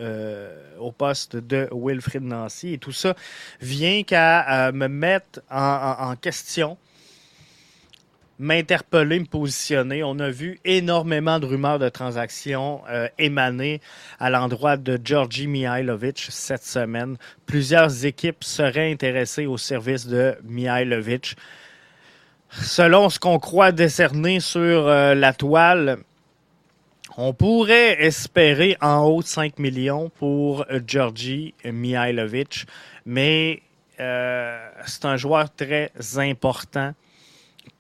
au 0.81 0.91
poste 0.91 1.37
de 1.37 1.69
Wilfrid 1.73 2.23
Nancy. 2.23 2.73
Et 2.73 2.79
tout 2.79 2.91
ça 2.91 3.15
vient 3.61 4.03
qu'à 4.03 4.73
me 4.73 4.89
mettre 4.89 5.41
en 5.51 6.17
question 6.17 6.79
m'interpeller, 8.41 9.21
me 9.21 9.27
positionner. 9.27 10.03
On 10.03 10.19
a 10.19 10.31
vu 10.31 10.59
énormément 10.65 11.39
de 11.39 11.47
rumeurs 11.47 11.79
de 11.79 11.89
transactions 11.91 12.81
euh, 12.89 13.07
émaner 13.19 13.81
à 14.19 14.31
l'endroit 14.31 14.79
de 14.79 14.99
Georgi 15.03 15.47
Mihailovic 15.47 16.27
cette 16.31 16.65
semaine. 16.65 17.19
Plusieurs 17.45 18.07
équipes 18.07 18.43
seraient 18.43 18.91
intéressées 18.91 19.47
au 19.47 19.59
service 19.59 20.07
de 20.07 20.35
Mihailovic. 20.43 21.37
Selon 22.51 23.11
ce 23.11 23.19
qu'on 23.19 23.39
croit 23.39 23.73
décerner 23.73 24.41
sur 24.41 24.89
euh, 24.89 25.15
la 25.15 25.35
toile, 25.35 25.99
on 27.19 27.35
pourrait 27.35 28.03
espérer 28.03 28.79
en 28.81 29.05
haut 29.05 29.21
de 29.21 29.27
5 29.27 29.59
millions 29.59 30.11
pour 30.19 30.65
Georgi 30.87 31.55
Mihailovic, 31.65 32.67
mais 33.05 33.61
euh, 34.01 34.67
c'est 34.87 35.05
un 35.05 35.19
joueur 35.19 35.55
très 35.55 35.93
important 36.17 36.95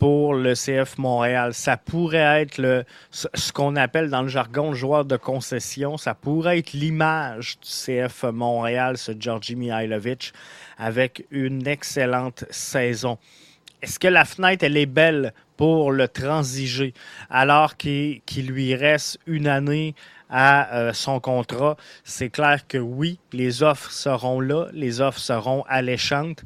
pour 0.00 0.32
le 0.34 0.54
CF 0.54 0.96
Montréal. 0.96 1.52
Ça 1.52 1.76
pourrait 1.76 2.42
être 2.42 2.56
le, 2.56 2.84
ce 3.12 3.52
qu'on 3.52 3.76
appelle 3.76 4.08
dans 4.08 4.22
le 4.22 4.28
jargon 4.28 4.70
le 4.70 4.76
joueur 4.76 5.04
de 5.04 5.16
concession. 5.16 5.98
Ça 5.98 6.14
pourrait 6.14 6.58
être 6.58 6.72
l'image 6.72 7.58
du 7.60 7.68
CF 7.68 8.24
Montréal, 8.24 8.96
ce 8.96 9.12
Georgi 9.16 9.56
Mihailovic, 9.56 10.32
avec 10.78 11.26
une 11.30 11.66
excellente 11.66 12.46
saison. 12.50 13.18
Est-ce 13.82 13.98
que 13.98 14.08
la 14.08 14.24
fenêtre, 14.24 14.64
elle 14.64 14.78
est 14.78 14.86
belle 14.86 15.34
pour 15.58 15.92
le 15.92 16.08
transiger 16.08 16.94
alors 17.28 17.76
qu'il 17.76 18.22
lui 18.36 18.74
reste 18.74 19.18
une 19.26 19.48
année 19.48 19.94
à 20.30 20.76
euh, 20.76 20.92
son 20.94 21.20
contrat? 21.20 21.76
C'est 22.04 22.30
clair 22.30 22.66
que 22.66 22.78
oui, 22.78 23.18
les 23.32 23.62
offres 23.62 23.90
seront 23.90 24.40
là, 24.40 24.68
les 24.72 25.02
offres 25.02 25.20
seront 25.20 25.62
alléchantes. 25.68 26.42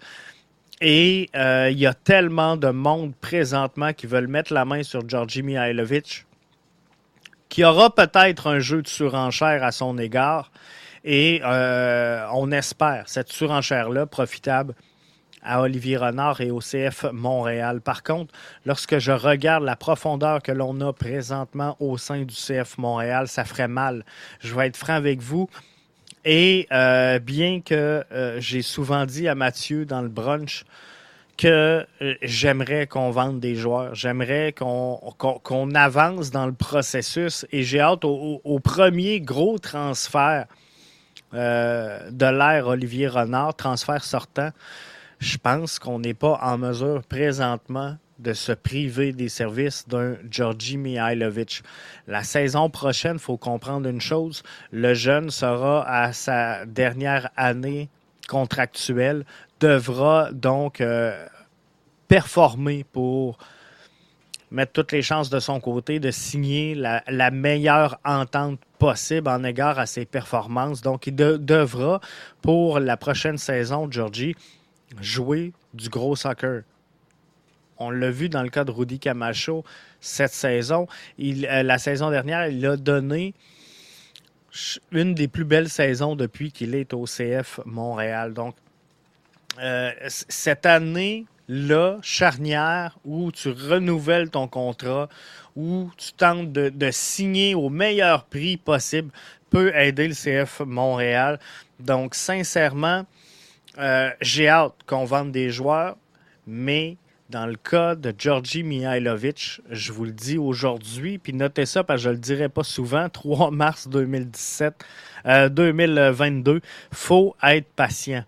Et 0.87 1.31
euh, 1.35 1.71
il 1.73 1.79
y 1.79 1.87
a 1.87 1.95
tellement 1.95 2.59
de 2.59 2.69
monde 2.69 3.15
présentement 3.19 3.95
qui 3.95 4.07
veulent 4.07 4.29
mettre 4.29 4.53
la 4.53 4.67
main 4.67 4.83
sur 4.83 5.09
Georgi 5.09 5.43
Mihailovic 5.43 6.27
qui 7.49 7.65
aura 7.65 7.95
peut-être 7.95 8.49
un 8.49 8.59
jeu 8.59 8.83
de 8.83 8.89
surenchère 8.89 9.65
à 9.65 9.73
son 9.73 9.97
égard. 9.97 10.53
Et 11.03 11.41
euh, 11.43 12.27
on 12.35 12.53
espère 12.53 13.05
cette 13.07 13.33
surenchère-là 13.33 14.05
profitable 14.05 14.75
à 15.43 15.63
Olivier 15.63 15.97
Renard 15.97 16.43
et 16.43 16.51
au 16.51 16.59
CF 16.59 17.07
Montréal. 17.13 17.81
Par 17.81 18.03
contre, 18.03 18.35
lorsque 18.67 18.99
je 18.99 19.13
regarde 19.13 19.65
la 19.65 19.77
profondeur 19.77 20.43
que 20.43 20.53
l'on 20.53 20.79
a 20.83 20.93
présentement 20.93 21.79
au 21.81 21.97
sein 21.97 22.25
du 22.25 22.35
CF 22.35 22.77
Montréal, 22.77 23.27
ça 23.27 23.47
ferait 23.47 23.69
mal. 23.69 24.05
Je 24.41 24.55
vais 24.55 24.67
être 24.67 24.77
franc 24.77 24.95
avec 24.95 25.23
vous. 25.23 25.49
Et 26.25 26.67
euh, 26.73 27.19
bien 27.19 27.61
que 27.61 28.05
euh, 28.11 28.41
j'ai 28.41 28.63
souvent 28.63 29.05
dit 29.05 29.29
à 29.29 29.35
Mathieu 29.35 29.85
dans 29.85 30.01
le 30.01 30.09
brunch 30.09 30.65
que 31.37 31.85
euh, 32.01 32.15
j'aimerais 32.23 32.87
qu'on 32.87 33.11
vende 33.11 33.41
des 33.41 33.57
joueurs, 33.57 33.95
j'aimerais 33.95 34.55
qu'on 34.55 35.75
avance 35.75 36.31
dans 36.31 36.47
le 36.47 36.53
processus 36.53 37.45
et 37.53 37.63
j'ai 37.63 37.81
hâte 37.81 38.05
au, 38.05 38.61
premier 38.63 39.21
gros 39.21 39.59
transfert 39.59 40.47
de 41.33 42.39
l'ère 42.39 42.69
Olivier 42.69 43.09
Renard, 43.09 43.57
transfert 43.57 44.05
sortant. 44.05 44.51
Je 45.19 45.37
pense 45.37 45.81
qu'on 45.81 45.99
n'est 45.99 46.15
pas 46.15 46.39
en 46.41 46.57
mesure 46.59 47.03
présentement 47.03 47.97
de 48.25 48.33
se 48.33 48.53
priver 48.53 49.13
des 49.13 49.29
services 49.29 49.87
d'un 49.87 50.17
Georgi 50.29 50.77
Mihailovic. 50.77 51.63
La 52.09 52.25
saison 52.25 52.71
prochaine, 52.71 53.17
il 53.17 53.21
faut 53.21 53.37
comprendre 53.37 53.89
une 53.89 54.01
chose, 54.01 54.43
le 54.73 54.95
jeune 54.95 55.31
sera 55.31 55.89
à 55.89 56.13
sa 56.13 56.67
dernière 56.67 57.31
année 57.37 57.89
contractuel, 58.27 59.25
devra 59.61 60.33
donc 60.33 60.83
performer 62.09 62.85
pour 62.85 63.39
mettre 64.51 64.73
toutes 64.73 64.93
les 64.93 65.03
chances 65.03 65.31
de 65.31 65.41
son 65.41 65.61
côté 65.61 65.99
de 65.99 66.11
signer 66.11 66.75
la, 66.75 67.31
meilleure 67.31 67.99
entente 68.05 68.61
possible 68.79 69.29
en 69.29 69.43
égard 69.43 69.79
à 69.79 69.87
ses 69.87 70.05
performances. 70.05 70.81
Donc, 70.81 71.07
il 71.07 71.15
devra, 71.15 72.01
pour 72.41 72.79
la 72.79 72.97
prochaine 72.97 73.37
saison, 73.37 73.89
Georgie, 73.91 74.37
jouer 75.01 75.53
du 75.73 75.89
gros 75.89 76.15
soccer. 76.15 76.63
On 77.85 77.91
l'a 77.91 78.11
vu 78.11 78.29
dans 78.29 78.43
le 78.43 78.49
cas 78.49 78.65
de 78.65 78.71
Rudy 78.71 78.99
Camacho 78.99 79.65
cette 80.01 80.33
saison. 80.33 80.87
Euh, 81.21 81.63
la 81.63 81.79
saison 81.79 82.11
dernière, 82.11 82.49
il 82.49 82.65
a 82.67 82.77
donné 82.77 83.35
une 84.93 85.15
des 85.15 85.29
plus 85.29 85.45
belles 85.45 85.69
saisons 85.69 86.17
depuis 86.17 86.53
qu'il 86.53 86.75
est 86.75 86.95
au 86.95 87.05
CF 87.05 87.61
Montréal. 87.67 88.33
Donc, 88.33 88.55
euh, 89.61 89.93
cette 90.09 90.67
année, 90.67 91.27
là, 91.49 91.99
charnière, 92.03 92.99
où 93.05 93.31
tu 93.33 93.51
renouvelles 93.51 94.31
ton 94.31 94.49
contrat, 94.49 95.09
où 95.57 95.91
tu 95.97 96.13
tentes 96.13 96.53
de, 96.53 96.91
signer 96.91 97.55
au 97.55 97.69
meilleur 97.69 98.25
prix 98.25 98.57
possible, 98.57 99.11
peut 99.51 99.75
aider 99.77 100.09
le 100.09 100.15
CF 100.15 100.61
Montréal. 100.61 101.39
Donc, 101.81 102.15
sincèrement, 102.15 103.05
euh, 103.79 104.11
j'ai 104.21 104.49
hâte 104.49 104.75
qu'on 104.87 105.05
vende 105.05 105.33
des 105.33 105.51
joueurs, 105.51 105.97
mais 106.47 106.97
dans 107.35 107.47
le 107.47 107.57
cas 107.57 107.97
de 107.97 108.15
Georgi 108.17 108.63
Mihailovic, 108.63 109.61
je 109.69 109.91
vous 109.91 110.05
le 110.05 110.13
dis 110.13 110.39
aujourd'hui, 110.39 111.19
puis 111.19 111.33
notez 111.33 111.67
ça 111.67 111.83
parce 111.83 111.99
que 111.99 112.05
je 112.05 112.09
ne 112.11 112.15
le 112.15 112.21
dirai 112.21 112.49
pas 112.49 112.63
souvent, 112.63 113.09
3 113.13 113.51
mars 113.51 113.89
2017, 113.89 114.73
2022, 115.51 116.61
il 116.63 116.97
faut 116.97 117.35
être 117.43 117.67
patient 117.75 118.25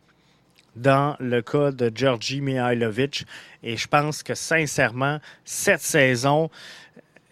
dans 0.74 1.14
le 1.20 1.40
cas 1.40 1.70
de 1.70 1.92
Georgi 1.94 2.40
Mihailovic. 2.40 3.26
Et 3.62 3.76
je 3.76 3.86
pense 3.86 4.24
que 4.24 4.34
sincèrement, 4.34 5.20
cette 5.44 5.82
saison, 5.82 6.50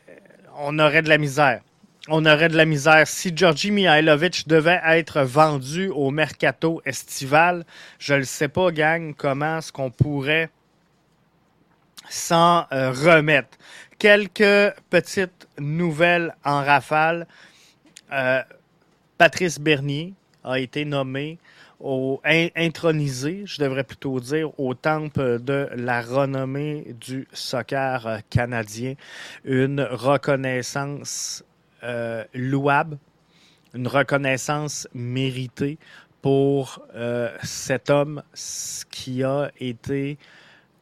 euh, 0.08 0.12
on 0.56 0.78
aurait 0.78 1.02
de 1.02 1.08
la 1.08 1.18
misère. 1.18 1.60
On 2.06 2.24
aurait 2.24 2.50
de 2.50 2.56
la 2.56 2.66
misère. 2.66 3.08
Si 3.08 3.32
Georgi 3.34 3.72
Mihailovic 3.72 4.46
devait 4.46 4.80
être 4.86 5.22
vendu 5.22 5.88
au 5.88 6.12
mercato 6.12 6.80
estival, 6.86 7.64
je 7.98 8.14
ne 8.14 8.22
sais 8.22 8.48
pas, 8.48 8.70
gang, 8.70 9.12
comment 9.12 9.58
est-ce 9.58 9.72
qu'on 9.72 9.90
pourrait 9.90 10.50
s'en 12.08 12.66
euh, 12.72 12.90
remettre. 12.90 13.58
Quelques 13.98 14.74
petites 14.90 15.48
nouvelles 15.58 16.34
en 16.44 16.62
rafale. 16.62 17.26
Euh, 18.12 18.42
Patrice 19.18 19.58
Bernier 19.58 20.14
a 20.42 20.58
été 20.58 20.84
nommé 20.84 21.38
au, 21.80 22.20
intronisé, 22.56 23.42
je 23.46 23.60
devrais 23.62 23.84
plutôt 23.84 24.20
dire, 24.20 24.58
au 24.58 24.74
temple 24.74 25.38
de 25.40 25.68
la 25.76 26.02
renommée 26.02 26.94
du 27.00 27.26
soccer 27.32 28.06
euh, 28.06 28.18
canadien. 28.30 28.94
Une 29.44 29.80
reconnaissance 29.80 31.44
louable, 32.32 32.96
une 33.74 33.88
reconnaissance 33.88 34.88
méritée 34.94 35.76
pour 36.22 36.80
cet 37.42 37.90
homme 37.90 38.22
qui 38.90 39.22
a 39.22 39.50
été, 39.60 40.16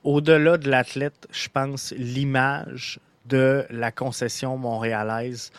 au-delà 0.04 0.58
de 0.58 0.70
l'athlète, 0.70 1.28
je 1.30 1.48
pense, 1.48 1.92
l'image 1.96 3.00
de 3.26 3.64
la 3.70 3.92
concession 3.92 4.56
montréalaise 4.56 5.52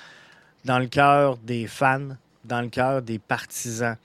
dans 0.66 0.80
le 0.80 0.88
cœur 0.88 1.38
des 1.38 1.68
fans, 1.68 2.18
dans 2.46 2.62
le 2.62 2.70
cœur 2.70 3.02
des 3.02 3.20
partisans 3.20 3.98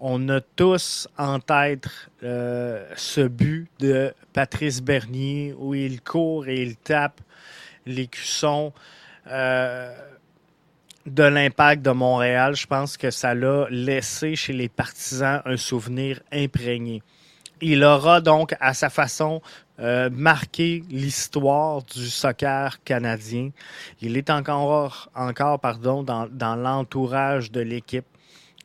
on 0.00 0.30
a 0.30 0.40
tous 0.40 1.06
en 1.18 1.38
tête 1.40 1.86
euh, 2.22 2.86
ce 2.96 3.20
but 3.20 3.68
de 3.78 4.14
Patrice 4.32 4.80
Bernier 4.80 5.54
où 5.58 5.74
il 5.74 6.00
court 6.00 6.48
et 6.48 6.62
il 6.62 6.76
tape 6.76 7.20
les 7.84 8.06
cuissons 8.06 8.72
euh, 9.26 9.94
de 11.04 11.22
l'impact 11.22 11.82
de 11.82 11.90
Montréal. 11.90 12.56
Je 12.56 12.66
pense 12.66 12.96
que 12.96 13.10
ça 13.10 13.34
l'a 13.34 13.66
laissé 13.68 14.36
chez 14.36 14.54
les 14.54 14.70
partisans 14.70 15.42
un 15.44 15.58
souvenir 15.58 16.20
imprégné. 16.32 17.02
Il 17.60 17.84
aura 17.84 18.22
donc 18.22 18.56
à 18.58 18.72
sa 18.72 18.88
façon 18.88 19.42
euh, 19.80 20.10
marqué 20.10 20.82
l'histoire 20.90 21.82
du 21.82 22.08
soccer 22.10 22.82
canadien. 22.84 23.50
Il 24.02 24.16
est 24.18 24.28
encore, 24.28 25.08
encore 25.14 25.58
pardon, 25.58 26.02
dans 26.02 26.56
l'entourage 26.56 27.50
de 27.50 27.60
l'équipe. 27.60 28.04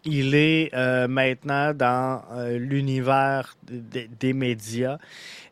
Il 0.03 0.35
est 0.35 0.71
euh, 0.73 1.07
maintenant 1.07 1.73
dans 1.73 2.21
euh, 2.33 2.59
l'univers 2.59 3.55
des 3.69 4.33
médias 4.33 4.97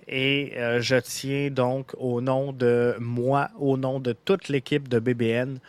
et 0.05 0.53
je 0.79 0.97
tiens 0.97 1.49
donc 1.49 1.93
au 1.97 2.19
nom 2.19 2.51
de 2.51 2.95
moi, 2.99 3.49
au 3.57 3.77
nom 3.77 4.01
de 4.01 4.11
toute 4.11 4.49
l'équipe 4.49 4.89
de 4.89 4.99
BBN, 4.99 5.59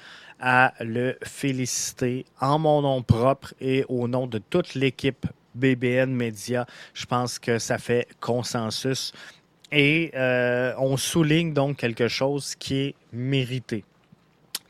à 0.41 0.75
le 0.81 1.17
féliciter 1.23 2.25
en 2.41 2.59
mon 2.59 2.83
nom 2.83 3.01
propre 3.03 3.55
et 3.61 3.85
au 3.89 4.09
nom 4.09 4.27
de 4.27 4.39
toute 4.39 4.75
l'équipe 4.75 5.25
BBN 5.55 6.11
Média. 6.11 6.67
Je 6.93 7.07
pense 7.07 7.39
que 7.39 7.59
ça 7.59 7.79
fait 7.79 8.09
consensus 8.21 9.13
et 9.75 10.13
on 10.79 10.97
souligne 10.97 11.53
donc 11.53 11.77
quelque 11.77 12.09
chose 12.09 12.55
qui 12.55 12.77
est 12.77 12.95
mérité 13.13 13.85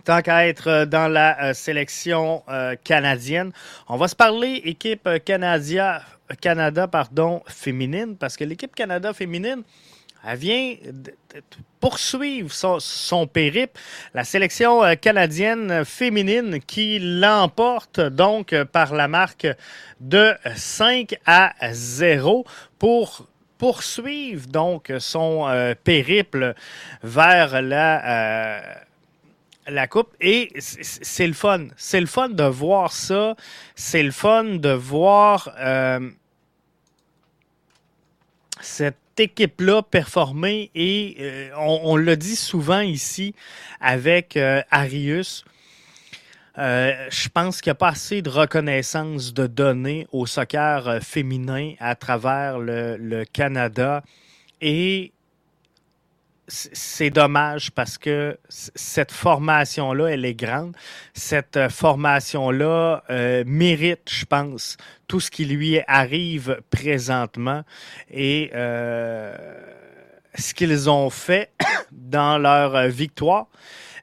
tant 0.04 0.20
qu'à 0.22 0.46
être 0.46 0.68
euh, 0.68 0.86
dans 0.86 1.08
la 1.08 1.42
euh, 1.42 1.54
sélection 1.54 2.42
euh, 2.48 2.76
canadienne. 2.84 3.52
On 3.88 3.96
va 3.96 4.08
se 4.08 4.16
parler 4.16 4.60
équipe 4.64 5.08
Canada, 5.24 6.02
Canada 6.40 6.86
pardon, 6.86 7.42
féminine, 7.46 8.16
parce 8.16 8.36
que 8.36 8.44
l'équipe 8.44 8.74
Canada 8.74 9.12
féminine, 9.12 9.62
elle 10.26 10.38
vient 10.38 10.74
poursuivre 11.80 12.50
son, 12.50 13.26
périple. 13.26 13.78
La 14.14 14.24
sélection 14.24 14.80
canadienne 14.98 15.84
féminine 15.84 16.60
qui 16.60 16.98
l'emporte 16.98 18.00
donc 18.00 18.54
par 18.72 18.94
la 18.94 19.06
marque 19.06 19.46
de 20.00 20.32
5 20.56 21.14
à 21.26 21.52
0 21.72 22.46
pour 22.78 23.26
poursuivre 23.58 24.46
donc 24.48 24.92
son 24.98 25.74
périple 25.84 26.54
vers 27.02 27.62
la 27.62 28.84
la 29.66 29.86
coupe 29.86 30.14
et 30.20 30.52
c'est 30.58 31.26
le 31.26 31.32
fun. 31.32 31.68
C'est 31.76 32.00
le 32.00 32.06
fun 32.06 32.28
de 32.28 32.44
voir 32.44 32.92
ça. 32.92 33.36
C'est 33.74 34.02
le 34.02 34.10
fun 34.10 34.44
de 34.44 34.70
voir 34.70 35.54
euh, 35.58 36.10
cette 38.60 38.96
équipe-là 39.16 39.82
performer 39.82 40.70
et 40.74 41.16
euh, 41.20 41.50
on, 41.56 41.96
le 41.96 42.16
dit 42.16 42.36
souvent 42.36 42.80
ici 42.80 43.34
avec 43.80 44.38
euh, 46.58 46.92
je 47.10 47.28
pense 47.28 47.60
qu'il 47.60 47.70
n'y 47.70 47.72
a 47.72 47.76
pas 47.76 47.88
assez 47.88 48.22
de 48.22 48.30
reconnaissance 48.30 49.34
de 49.34 49.46
données 49.46 50.06
au 50.12 50.26
soccer 50.26 51.02
féminin 51.02 51.74
à 51.80 51.94
travers 51.94 52.58
le, 52.58 52.96
le 52.96 53.24
Canada. 53.24 54.02
Et 54.60 55.14
c'est 56.48 57.10
dommage 57.10 57.70
parce 57.70 57.98
que 57.98 58.38
cette 58.48 59.12
formation-là, 59.12 60.08
elle 60.08 60.24
est 60.24 60.34
grande. 60.34 60.76
Cette 61.14 61.56
euh, 61.56 61.68
formation-là 61.68 63.02
euh, 63.10 63.44
mérite, 63.46 64.10
je 64.10 64.24
pense, 64.24 64.76
tout 65.08 65.20
ce 65.20 65.30
qui 65.30 65.44
lui 65.44 65.80
arrive 65.86 66.60
présentement 66.70 67.62
et 68.10 68.50
euh, 68.54 69.36
ce 70.34 70.54
qu'ils 70.54 70.90
ont 70.90 71.10
fait 71.10 71.50
dans 71.92 72.38
leur 72.38 72.88
victoire. 72.88 73.46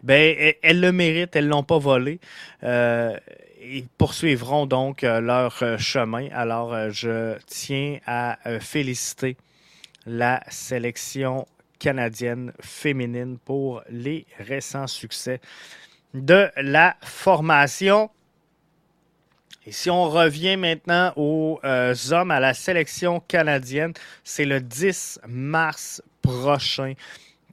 Ben, 0.04 0.36
e, 0.38 0.54
elles 0.62 0.80
le 0.80 0.92
méritent, 0.92 1.36
elles 1.36 1.48
l'ont 1.48 1.64
pas 1.64 1.78
volé. 1.78 2.20
ils 2.64 3.88
poursuivront 3.98 4.66
donc 4.66 5.02
leur 5.04 5.64
chemin. 5.80 6.28
Alors, 6.34 6.90
je 6.90 7.38
tiens 7.46 8.00
à 8.06 8.38
féliciter 8.60 9.38
la 10.06 10.42
sélection 10.50 11.46
canadienne 11.82 12.54
féminine 12.62 13.38
pour 13.44 13.82
les 13.90 14.26
récents 14.38 14.88
succès 14.88 15.42
de 16.14 16.50
la 16.58 16.96
formation. 17.02 18.10
Et 19.66 19.72
si 19.72 19.90
on 19.90 20.10
revient 20.10 20.58
maintenant 20.58 21.14
aux 21.16 21.60
euh, 21.64 21.96
hommes 22.12 22.32
à 22.32 22.40
la 22.40 22.54
sélection 22.54 23.20
canadienne, 23.20 23.94
c'est 24.24 24.46
le 24.46 24.60
10 24.60 25.22
mars 25.28 26.04
prochain 26.22 26.94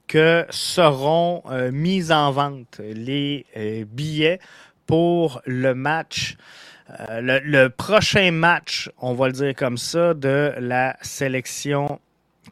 que 0.09 0.45
seront 0.49 1.41
euh, 1.49 1.71
mis 1.71 2.11
en 2.11 2.31
vente 2.31 2.79
les 2.79 3.45
euh, 3.55 3.85
billets 3.87 4.39
pour 4.85 5.41
le 5.45 5.73
match, 5.73 6.35
le, 7.21 7.39
le, 7.39 7.69
prochain 7.69 8.31
match, 8.31 8.89
on 8.97 9.13
va 9.13 9.27
le 9.27 9.33
dire 9.33 9.53
comme 9.55 9.77
ça, 9.77 10.15
de 10.15 10.53
la 10.57 10.97
sélection 11.03 11.99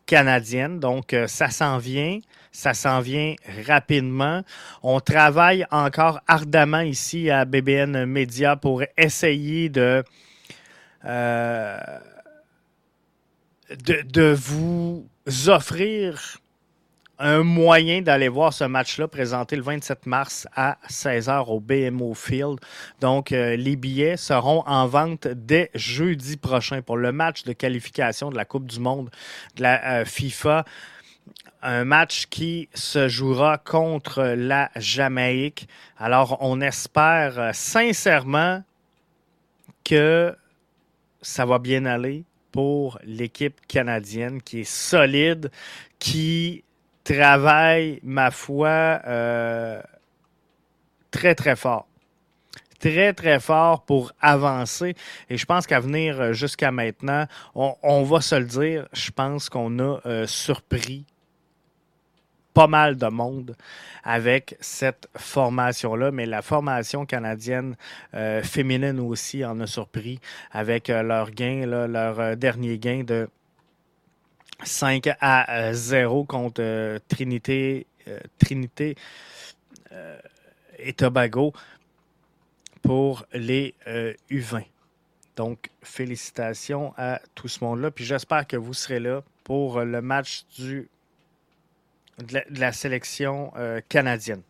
canadienne. 0.08 0.80
Donc, 0.80 1.13
euh, 1.13 1.28
ça 1.28 1.50
s'en 1.50 1.78
vient. 1.78 2.20
Ça 2.52 2.74
s'en 2.74 3.02
vient 3.02 3.36
rapidement. 3.67 4.41
On 4.82 5.00
travaille 5.00 5.67
encore 5.70 6.22
ardemment 6.28 6.80
ici 6.80 7.30
à 7.30 7.46
BBN 7.46 8.06
Media 8.06 8.56
pour 8.56 8.82
essayer 8.98 9.72
euh, 9.76 10.02
de, 13.70 14.02
de 14.02 14.36
vous 14.36 15.08
offrir 15.48 16.39
un 17.20 17.44
moyen 17.44 18.02
d'aller 18.02 18.28
voir 18.28 18.54
ce 18.54 18.64
match-là 18.64 19.08
présenté 19.08 19.56
le 19.56 19.64
27 19.64 20.06
mars 20.06 20.48
à 20.56 20.78
16h 20.90 21.46
au 21.48 21.60
BMO 21.60 22.14
Field. 22.14 22.60
Donc, 23.02 23.32
euh, 23.32 23.56
les 23.56 23.76
billets 23.76 24.18
seront 24.18 24.64
en 24.68 24.88
vente 24.88 25.28
dès 25.28 25.72
jeudi 25.74 26.38
prochain 26.38 26.82
pour 26.82 26.98
le 26.98 27.12
match 27.12 27.44
de 27.44 27.54
qualification 27.54 28.30
de 28.30 28.36
la 28.36 28.46
Coupe 28.46 28.66
du 28.66 28.80
Monde 28.80 29.10
de 29.56 29.64
la 29.64 30.02
euh, 30.02 30.06
FIFA. 30.06 30.66
Un 31.64 31.86
match 31.86 32.28
qui 32.28 32.70
se 32.74 33.08
jouera 33.08 33.58
contre 33.58 34.24
la 34.24 34.70
Jamaïque. 34.76 35.68
Alors, 35.98 36.38
on 36.42 36.62
espère 36.62 37.40
euh, 37.40 37.50
sincèrement 37.54 38.64
que 39.84 40.36
ça 41.22 41.46
va 41.46 41.58
bien 41.58 41.86
aller 41.86 42.26
pour 42.52 43.00
l'équipe 43.04 43.60
canadienne 43.68 44.42
qui 44.42 44.62
est 44.62 44.70
solide, 44.70 45.52
qui 46.00 46.64
travaille, 47.13 48.00
ma 48.04 48.32
foi, 48.32 49.02
euh, 49.08 49.82
très, 51.10 51.36
très 51.36 51.56
fort. 51.56 51.88
Très, 52.80 53.13
très 53.13 53.39
fort 53.39 53.86
pour 53.86 54.12
avancer. 54.22 54.93
Et 55.30 55.38
je 55.38 55.46
pense 55.46 55.65
qu'à 55.65 55.80
venir 55.80 56.34
jusqu'à 56.34 56.72
maintenant, 56.72 57.26
on, 57.56 58.04
va 58.04 58.22
se 58.22 58.36
le 58.36 58.46
dire, 58.46 58.88
je 58.93 59.10
pense 59.10 59.50
qu'on 59.50 59.80
a 59.80 60.00
euh, 60.06 60.28
surpris 60.28 61.06
pas 62.54 62.67
mal 62.67 62.98
de 62.98 63.08
monde 63.08 63.56
avec 64.04 64.58
cette 64.60 65.08
formation-là, 65.15 66.12
mais 66.12 66.26
la 66.26 66.41
formation 66.41 67.06
canadienne 67.06 67.76
euh, 68.15 68.43
féminine 68.43 69.00
aussi 69.00 69.46
en 69.46 69.60
a 69.60 69.67
surpris 69.67 70.20
avec 70.52 70.89
leur 70.89 71.32
gain, 71.32 71.65
leur 71.65 72.36
dernier 72.36 72.78
gain 72.78 73.04
de 73.04 73.30
5 74.63 75.10
à 75.20 75.74
0 75.74 76.22
euh, 76.22 76.26
contre 76.26 76.62
euh, 76.62 77.00
Trinité, 77.08 77.86
euh, 78.08 78.20
Trinité 78.39 78.96
et 80.80 80.93
Tobago 80.93 81.54
pour 82.82 83.26
les 83.34 83.74
U20. 84.30 84.63
Donc, 85.36 85.72
félicitations 85.82 86.93
à 86.98 87.20
tout 87.36 87.48
ce 87.48 87.63
monde-là. 87.63 87.89
Puis 87.89 88.06
j'espère 88.06 88.46
que 88.46 88.58
vous 88.58 88.74
serez 88.74 89.00
là 89.00 89.24
pour 89.43 89.80
le 89.80 90.02
match 90.02 90.46
du, 90.58 90.89
de, 92.20 92.41
la, 92.60 92.72
sélection 92.74 93.54
canadienne. 93.89 94.41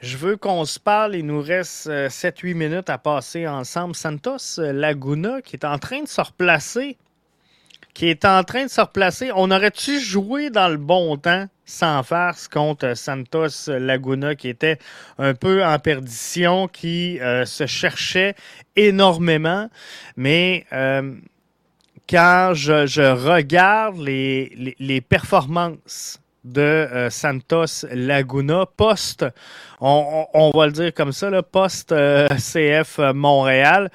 Je 0.00 0.16
veux 0.16 0.36
qu'on 0.36 0.64
se 0.64 0.78
parle. 0.78 1.16
Il 1.16 1.26
nous 1.26 1.42
reste 1.42 1.88
7-8 1.88 2.54
minutes 2.54 2.90
à 2.90 2.98
passer 2.98 3.48
ensemble. 3.48 3.96
Santos 3.96 4.58
Laguna 4.58 5.42
qui 5.42 5.56
est 5.56 5.64
en 5.64 5.78
train 5.78 6.02
de 6.02 6.08
se 6.08 6.20
replacer 6.20 6.98
qui 7.94 8.08
est 8.08 8.24
en 8.24 8.44
train 8.44 8.64
de 8.64 8.70
se 8.70 8.80
replacer. 8.80 9.30
On 9.34 9.50
aurait-tu 9.50 10.00
joué 10.00 10.50
dans 10.50 10.68
le 10.68 10.76
bon 10.76 11.16
temps 11.16 11.46
sans 11.68 12.02
farce 12.02 12.48
contre 12.48 12.96
Santos 12.96 13.68
Laguna 13.68 14.34
qui 14.34 14.48
était 14.48 14.78
un 15.18 15.34
peu 15.34 15.64
en 15.64 15.78
perdition, 15.78 16.66
qui 16.66 17.20
euh, 17.20 17.44
se 17.44 17.66
cherchait 17.66 18.34
énormément, 18.74 19.68
mais 20.16 20.64
euh, 20.72 21.14
quand 22.08 22.52
je, 22.54 23.12
regarde 23.12 23.98
les, 23.98 25.00
performances 25.06 26.20
de 26.42 26.62
euh, 26.62 27.10
Santos 27.10 27.86
Laguna, 27.92 28.64
post, 28.64 29.26
on, 29.80 30.50
va 30.54 30.66
le 30.66 30.72
dire 30.72 30.94
comme 30.94 31.12
ça, 31.12 31.28
là, 31.28 31.42
post 31.42 31.94
CF 32.30 32.98
Montréal, 33.14 33.90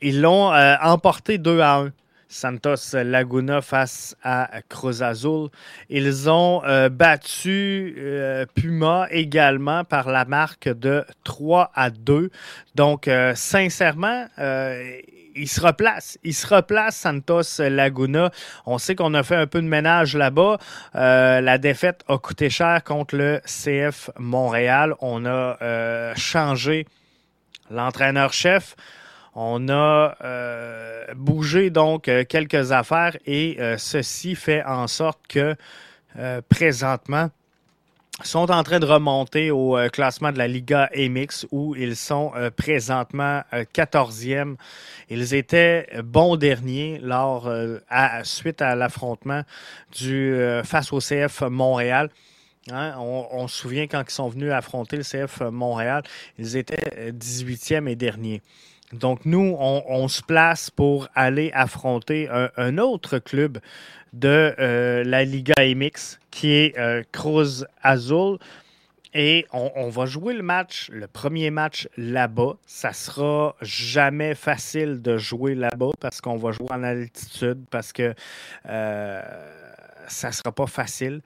ils 0.00 0.20
l'ont 0.20 0.52
emporté 0.80 1.38
2 1.38 1.58
à 1.58 1.78
1. 1.78 1.92
Santos 2.34 2.94
Laguna 2.94 3.62
face 3.62 4.16
à 4.24 4.60
Cruz 4.68 5.04
Azul. 5.04 5.50
Ils 5.88 6.28
ont 6.28 6.62
euh, 6.64 6.88
battu 6.88 7.94
euh, 7.96 8.44
Puma 8.56 9.06
également 9.12 9.84
par 9.84 10.10
la 10.10 10.24
marque 10.24 10.68
de 10.68 11.04
3 11.22 11.70
à 11.76 11.90
2. 11.90 12.30
Donc, 12.74 13.06
euh, 13.06 13.36
sincèrement, 13.36 14.26
il 15.36 15.48
se 15.48 15.60
replace. 15.60 16.18
Il 16.24 16.34
se 16.34 16.52
replace, 16.52 16.96
Santos 16.96 17.60
Laguna. 17.60 18.32
On 18.66 18.78
sait 18.78 18.96
qu'on 18.96 19.14
a 19.14 19.22
fait 19.22 19.36
un 19.36 19.46
peu 19.46 19.62
de 19.62 19.68
ménage 19.68 20.16
là-bas. 20.16 20.58
la 20.92 21.58
défaite 21.58 22.02
a 22.08 22.18
coûté 22.18 22.50
cher 22.50 22.82
contre 22.82 23.16
le 23.16 23.40
CF 23.46 24.10
Montréal. 24.18 24.94
On 25.00 25.24
a 25.24 26.14
changé 26.16 26.86
l'entraîneur-chef. 27.70 28.74
On 29.34 29.68
a 29.68 30.16
euh, 30.22 31.06
bougé 31.16 31.70
donc 31.70 32.08
euh, 32.08 32.24
quelques 32.24 32.70
affaires 32.70 33.16
et 33.26 33.56
euh, 33.58 33.76
ceci 33.78 34.36
fait 34.36 34.62
en 34.64 34.86
sorte 34.86 35.18
que 35.28 35.56
présentement, 36.48 37.28
sont 38.22 38.48
en 38.52 38.62
train 38.62 38.78
de 38.78 38.86
remonter 38.86 39.50
au 39.50 39.76
classement 39.92 40.30
de 40.30 40.38
la 40.38 40.46
Liga 40.46 40.88
MX 40.96 41.48
où 41.50 41.74
ils 41.74 41.96
sont 41.96 42.30
présentement 42.56 43.42
14e. 43.52 44.54
Ils 45.10 45.34
étaient 45.34 45.88
bons 46.04 46.36
derniers 46.36 47.00
lors, 47.02 47.52
à, 47.88 48.22
suite 48.22 48.62
à 48.62 48.76
l'affrontement 48.76 49.42
du 49.90 50.38
face 50.62 50.92
au 50.92 51.00
CF 51.00 51.42
Montréal. 51.50 52.10
Hein, 52.70 52.94
on, 52.96 53.26
on, 53.32 53.48
se 53.48 53.62
souvient 53.62 53.88
quand 53.88 54.04
ils 54.06 54.12
sont 54.12 54.28
venus 54.28 54.52
affronter 54.52 54.96
le 54.96 55.02
CF 55.02 55.40
Montréal, 55.50 56.04
ils 56.38 56.56
étaient 56.56 57.10
18e 57.10 57.88
et 57.88 57.96
dernier. 57.96 58.40
Donc, 58.92 59.24
nous, 59.24 59.56
on, 59.58 60.08
se 60.08 60.22
place 60.22 60.70
pour 60.70 61.08
aller 61.14 61.50
affronter 61.54 62.28
un, 62.28 62.78
autre 62.78 63.18
club 63.18 63.58
de 64.12 64.54
euh, 64.58 65.02
la 65.04 65.24
Liga 65.24 65.54
MX 65.58 66.20
qui 66.30 66.52
est 66.52 66.78
euh, 66.78 67.02
Cruz 67.10 67.66
Azul. 67.82 68.38
Et 69.16 69.46
on, 69.52 69.90
va 69.90 70.06
jouer 70.06 70.34
le 70.34 70.42
match, 70.42 70.90
le 70.92 71.06
premier 71.06 71.50
match 71.50 71.88
là-bas. 71.96 72.56
Ça 72.66 72.92
sera 72.92 73.54
jamais 73.62 74.34
facile 74.34 75.02
de 75.02 75.18
jouer 75.18 75.54
là-bas 75.54 75.90
parce 76.00 76.20
qu'on 76.20 76.36
va 76.36 76.50
jouer 76.50 76.66
en 76.70 76.82
altitude, 76.82 77.64
parce 77.70 77.92
que 77.92 78.12
euh, 78.68 79.22
ça 80.08 80.32
sera 80.32 80.50
pas 80.50 80.66
facile. 80.66 81.20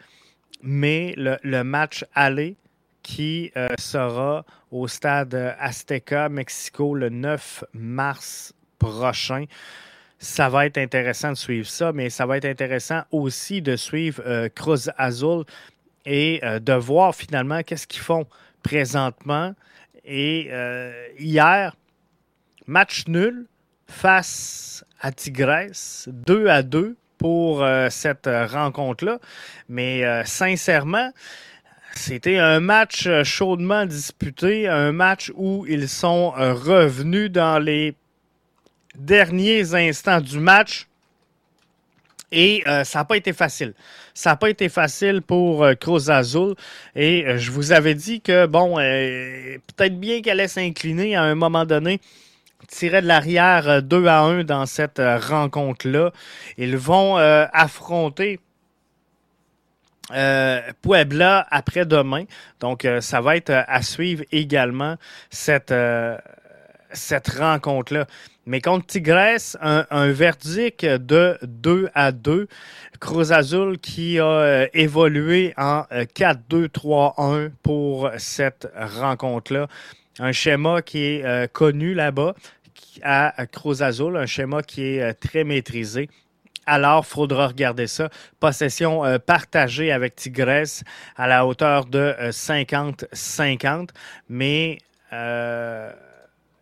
Mais 0.61 1.15
le, 1.17 1.39
le 1.43 1.65
match 1.65 2.05
aller, 2.15 2.57
qui 3.03 3.51
euh, 3.57 3.69
sera 3.79 4.45
au 4.71 4.89
stade 4.89 5.35
Azteca, 5.59 6.29
Mexico, 6.29 6.95
le 6.95 7.09
9 7.09 7.65
mars 7.73 8.55
prochain. 8.79 9.45
Ça 10.19 10.49
va 10.49 10.67
être 10.67 10.79
intéressant 10.79 11.31
de 11.31 11.37
suivre 11.37 11.69
ça, 11.69 11.93
mais 11.93 12.11
ça 12.11 12.27
va 12.27 12.37
être 12.37 12.45
intéressant 12.45 13.03
aussi 13.13 13.63
de 13.63 13.77
suivre 13.77 14.23
euh, 14.27 14.49
Cruz 14.49 14.91
Azul 14.97 15.45
et 16.05 16.41
euh, 16.43 16.59
de 16.59 16.73
voir 16.73 17.15
finalement 17.15 17.63
qu'est-ce 17.63 17.87
qu'ils 17.87 18.03
font 18.03 18.27
présentement. 18.63 19.55
Et 20.05 20.51
hier, 21.19 21.77
match 22.67 23.07
nul 23.09 23.47
face 23.87 24.85
à 25.03 25.13
Tigres, 25.13 26.07
2 26.07 26.47
à 26.47 26.63
2 26.63 26.97
pour 27.19 27.63
cette 27.91 28.27
rencontre-là. 28.27 29.19
Mais 29.69 30.25
sincèrement, 30.25 31.13
c'était 31.99 32.39
un 32.39 32.61
match 32.61 33.07
euh, 33.07 33.25
chaudement 33.25 33.85
disputé, 33.85 34.69
un 34.69 34.93
match 34.93 35.33
où 35.35 35.67
ils 35.69 35.89
sont 35.89 36.33
euh, 36.39 36.55
revenus 36.55 37.31
dans 37.31 37.59
les 37.59 37.95
derniers 38.97 39.75
instants 39.75 40.21
du 40.21 40.39
match. 40.39 40.87
Et 42.31 42.63
euh, 42.67 42.85
ça 42.85 43.01
n'a 43.01 43.05
pas 43.05 43.17
été 43.17 43.33
facile. 43.33 43.75
Ça 44.15 44.31
n'a 44.31 44.37
pas 44.37 44.49
été 44.49 44.69
facile 44.69 45.23
pour 45.23 45.67
Cruz 45.81 46.09
Azul. 46.09 46.55
Et 46.95 47.25
je 47.37 47.51
vous 47.51 47.73
avais 47.73 47.95
dit 47.95 48.21
que, 48.21 48.47
bon, 48.47 48.77
peut-être 48.77 49.99
bien 49.99 50.21
qu'elle 50.21 50.41
allait 50.41 50.49
s'incliner 50.49 51.17
à 51.17 51.23
un 51.23 51.35
moment 51.35 51.65
donné 51.65 52.01
tirer 52.67 53.01
de 53.01 53.07
l'arrière 53.07 53.83
2 53.83 54.07
à 54.07 54.21
1 54.21 54.45
dans 54.45 54.67
cette 54.67 55.01
rencontre-là. 55.01 56.13
Ils 56.59 56.77
vont 56.77 57.17
affronter 57.17 58.41
euh, 60.13 60.61
Puebla 60.81 61.47
après-demain. 61.51 62.25
Donc, 62.61 62.85
euh, 62.85 63.01
ça 63.01 63.21
va 63.21 63.37
être 63.37 63.51
euh, 63.51 63.63
à 63.67 63.83
suivre 63.83 64.25
également 64.33 64.97
cette, 65.31 65.75
cette 66.93 67.29
rencontre-là. 67.29 68.07
Mais 68.47 68.63
contre 68.63 68.87
Tigres, 68.87 69.57
un, 69.61 70.09
verdict 70.09 70.85
de 70.85 71.39
2 71.43 71.91
à 71.95 72.13
2. 72.13 72.49
Cruz 72.99 73.31
Azul 73.31 73.79
qui 73.79 74.19
a 74.19 74.67
évolué 74.73 75.53
en 75.59 75.83
4-2-3-1 75.93 77.51
pour 77.63 78.11
cette 78.17 78.67
rencontre-là. 78.75 79.69
Un 80.19 80.33
schéma 80.33 80.81
qui 80.81 81.05
est 81.05 81.53
connu 81.53 81.93
là-bas 81.93 82.35
à 83.03 83.47
Cruz 83.53 83.83
Azul, 83.83 84.17
un 84.17 84.27
schéma 84.27 84.63
qui 84.63 84.83
est 84.83 85.13
très 85.13 85.45
maîtrisé 85.45 86.09
alors 86.69 87.07
faudra 87.07 87.49
regarder 87.49 87.87
ça. 87.87 88.11
Possession 88.39 89.05
euh, 89.05 89.19
partagée 89.19 89.91
avec 89.91 90.15
Tigres 90.15 90.85
à 91.17 91.27
la 91.27 91.47
hauteur 91.47 91.87
de 91.87 92.15
50-50, 92.29 93.67
euh, 93.67 93.87
mais 94.29 94.79
euh, 95.13 95.91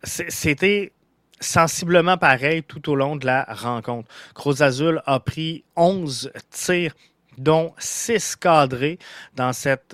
c'était 0.03 0.93
sensiblement 1.39 2.17
pareil 2.17 2.63
tout 2.63 2.89
au 2.89 2.95
long 2.95 3.15
de 3.17 3.25
la 3.25 3.43
rencontre. 3.49 4.09
Cruz 4.33 4.63
Azul 4.63 5.03
a 5.05 5.19
pris 5.19 5.63
11 5.75 6.31
tirs 6.49 6.93
dont 7.37 7.73
6 7.77 8.37
cadrés 8.37 8.97
dans 9.35 9.53
cet 9.53 9.93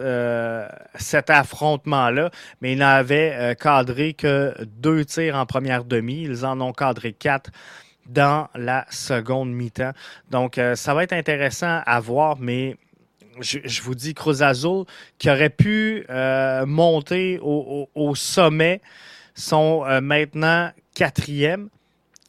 affrontement-là, 1.30 2.32
mais 2.62 2.72
ils 2.72 2.78
n'avaient 2.78 3.58
cadré 3.60 4.14
que 4.14 4.56
deux 4.64 5.04
tirs 5.04 5.36
en 5.36 5.46
première 5.46 5.84
demi. 5.84 6.22
Ils 6.22 6.46
en 6.46 6.62
ont 6.62 6.72
cadré 6.72 7.12
quatre 7.12 7.52
dans 8.08 8.48
la 8.56 8.86
seconde 8.90 9.52
mi-temps. 9.52 9.94
Donc, 10.30 10.60
ça 10.76 10.94
va 10.94 11.04
être 11.04 11.14
intéressant 11.14 11.82
à 11.86 12.00
voir, 12.00 12.38
mais 12.40 12.78
je, 13.40 13.82
vous 13.82 13.96
dis, 13.96 14.14
Cruz 14.14 14.42
Azul, 14.42 14.86
qui 15.18 15.30
aurait 15.30 15.50
pu 15.50 16.06
monter 16.66 17.40
au, 17.42 18.16
sommet, 18.16 18.82
sont 19.36 19.84
maintenant 20.02 20.72
quatrième 20.94 21.70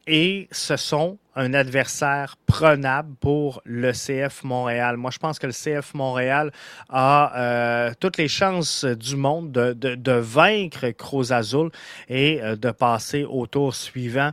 et 0.06 0.48
ce 0.50 0.76
sont 0.76 1.18
un 1.36 1.54
adversaire 1.54 2.36
prenable 2.46 3.14
pour 3.20 3.60
le 3.64 3.92
CF 3.92 4.44
Montréal. 4.44 4.96
Moi, 4.96 5.10
je 5.10 5.18
pense 5.18 5.38
que 5.38 5.46
le 5.46 5.52
CF 5.52 5.94
Montréal 5.94 6.52
a 6.88 7.32
euh, 7.36 7.92
toutes 7.98 8.18
les 8.18 8.28
chances 8.28 8.84
du 8.84 9.16
monde 9.16 9.50
de, 9.50 9.72
de, 9.72 10.12
vaincre 10.12 10.90
Cruz 10.90 11.32
Azul 11.32 11.70
et 12.08 12.40
euh, 12.42 12.56
de 12.56 12.70
passer 12.70 13.24
au 13.24 13.46
tour 13.46 13.74
suivant 13.74 14.30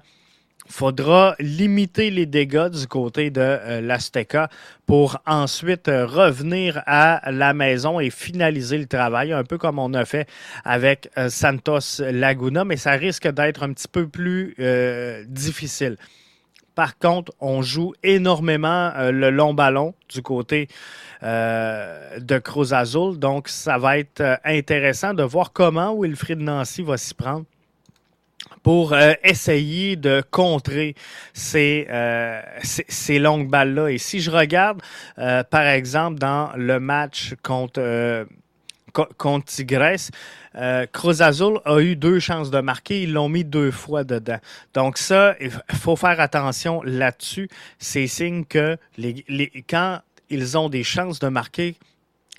faudra 0.71 1.35
limiter 1.39 2.09
les 2.09 2.25
dégâts 2.25 2.69
du 2.69 2.87
côté 2.87 3.29
de 3.29 3.41
euh, 3.41 3.81
l'Azteca 3.81 4.49
pour 4.87 5.17
ensuite 5.27 5.87
euh, 5.87 6.05
revenir 6.05 6.81
à 6.85 7.31
la 7.31 7.53
maison 7.53 7.99
et 7.99 8.09
finaliser 8.09 8.77
le 8.77 8.87
travail, 8.87 9.33
un 9.33 9.43
peu 9.43 9.57
comme 9.57 9.77
on 9.77 9.93
a 9.93 10.05
fait 10.05 10.27
avec 10.63 11.09
euh, 11.17 11.29
Santos 11.29 11.99
Laguna, 11.99 12.65
mais 12.65 12.77
ça 12.77 12.91
risque 12.91 13.27
d'être 13.27 13.63
un 13.63 13.73
petit 13.73 13.87
peu 13.87 14.07
plus 14.07 14.55
difficile. 15.27 15.97
Par 16.73 16.97
contre, 16.97 17.33
on 17.39 17.61
joue 17.61 17.93
énormément 18.01 18.93
le 19.11 19.29
long 19.29 19.53
ballon 19.53 19.93
du 20.09 20.21
côté 20.21 20.67
de 21.21 22.39
Cruz 22.39 22.73
Azul, 22.73 23.19
donc 23.19 23.49
ça 23.49 23.77
va 23.77 23.97
être 23.97 24.39
intéressant 24.45 25.13
de 25.13 25.23
voir 25.23 25.51
comment 25.51 25.99
Wilfried 25.99 26.39
Nancy 26.39 26.81
va 26.81 26.97
s'y 26.97 27.13
prendre 27.13 27.45
pour 28.63 28.93
euh, 28.93 29.13
essayer 29.23 29.95
de 29.95 30.23
contrer 30.29 30.95
ces, 31.33 31.87
euh, 31.89 32.41
ces, 32.63 33.19
longues 33.19 33.49
balles-là. 33.49 33.89
Et 33.89 33.97
si 33.97 34.19
je 34.19 34.31
regarde, 34.31 34.81
euh, 35.17 35.43
par 35.43 35.67
exemple, 35.67 36.19
dans 36.19 36.51
le 36.55 36.79
match 36.79 37.33
contre, 37.43 38.27
contre 39.17 39.45
Tigres, 39.45 40.11
Cruz 40.91 41.21
Azul 41.21 41.59
a 41.65 41.79
eu 41.79 41.95
deux 41.95 42.19
chances 42.19 42.51
de 42.51 42.59
marquer. 42.59 43.03
Ils 43.03 43.13
l'ont 43.13 43.29
mis 43.29 43.45
deux 43.45 43.71
fois 43.71 44.03
dedans. 44.03 44.39
Donc 44.73 44.97
ça, 44.97 45.35
il 45.39 45.51
faut 45.77 45.95
faire 45.95 46.19
attention 46.19 46.81
là-dessus. 46.83 47.49
C'est 47.79 48.07
signe 48.07 48.43
que 48.45 48.77
les, 48.97 49.23
les, 49.29 49.49
quand 49.69 50.01
ils 50.29 50.57
ont 50.57 50.69
des 50.69 50.83
chances 50.83 51.19
de 51.19 51.29
marquer, 51.29 51.75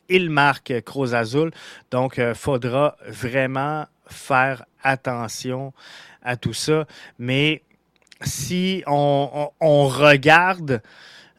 ils 0.09 0.29
marquent 0.29 0.83
Cruz 0.83 1.15
Azul. 1.15 1.53
Donc, 1.91 2.19
il 2.19 2.35
faudra 2.35 2.97
vraiment 3.09 3.87
faire 4.13 4.65
attention 4.83 5.73
à 6.23 6.37
tout 6.37 6.53
ça. 6.53 6.87
Mais 7.19 7.63
si 8.23 8.83
on, 8.87 9.51
regarde 9.61 10.81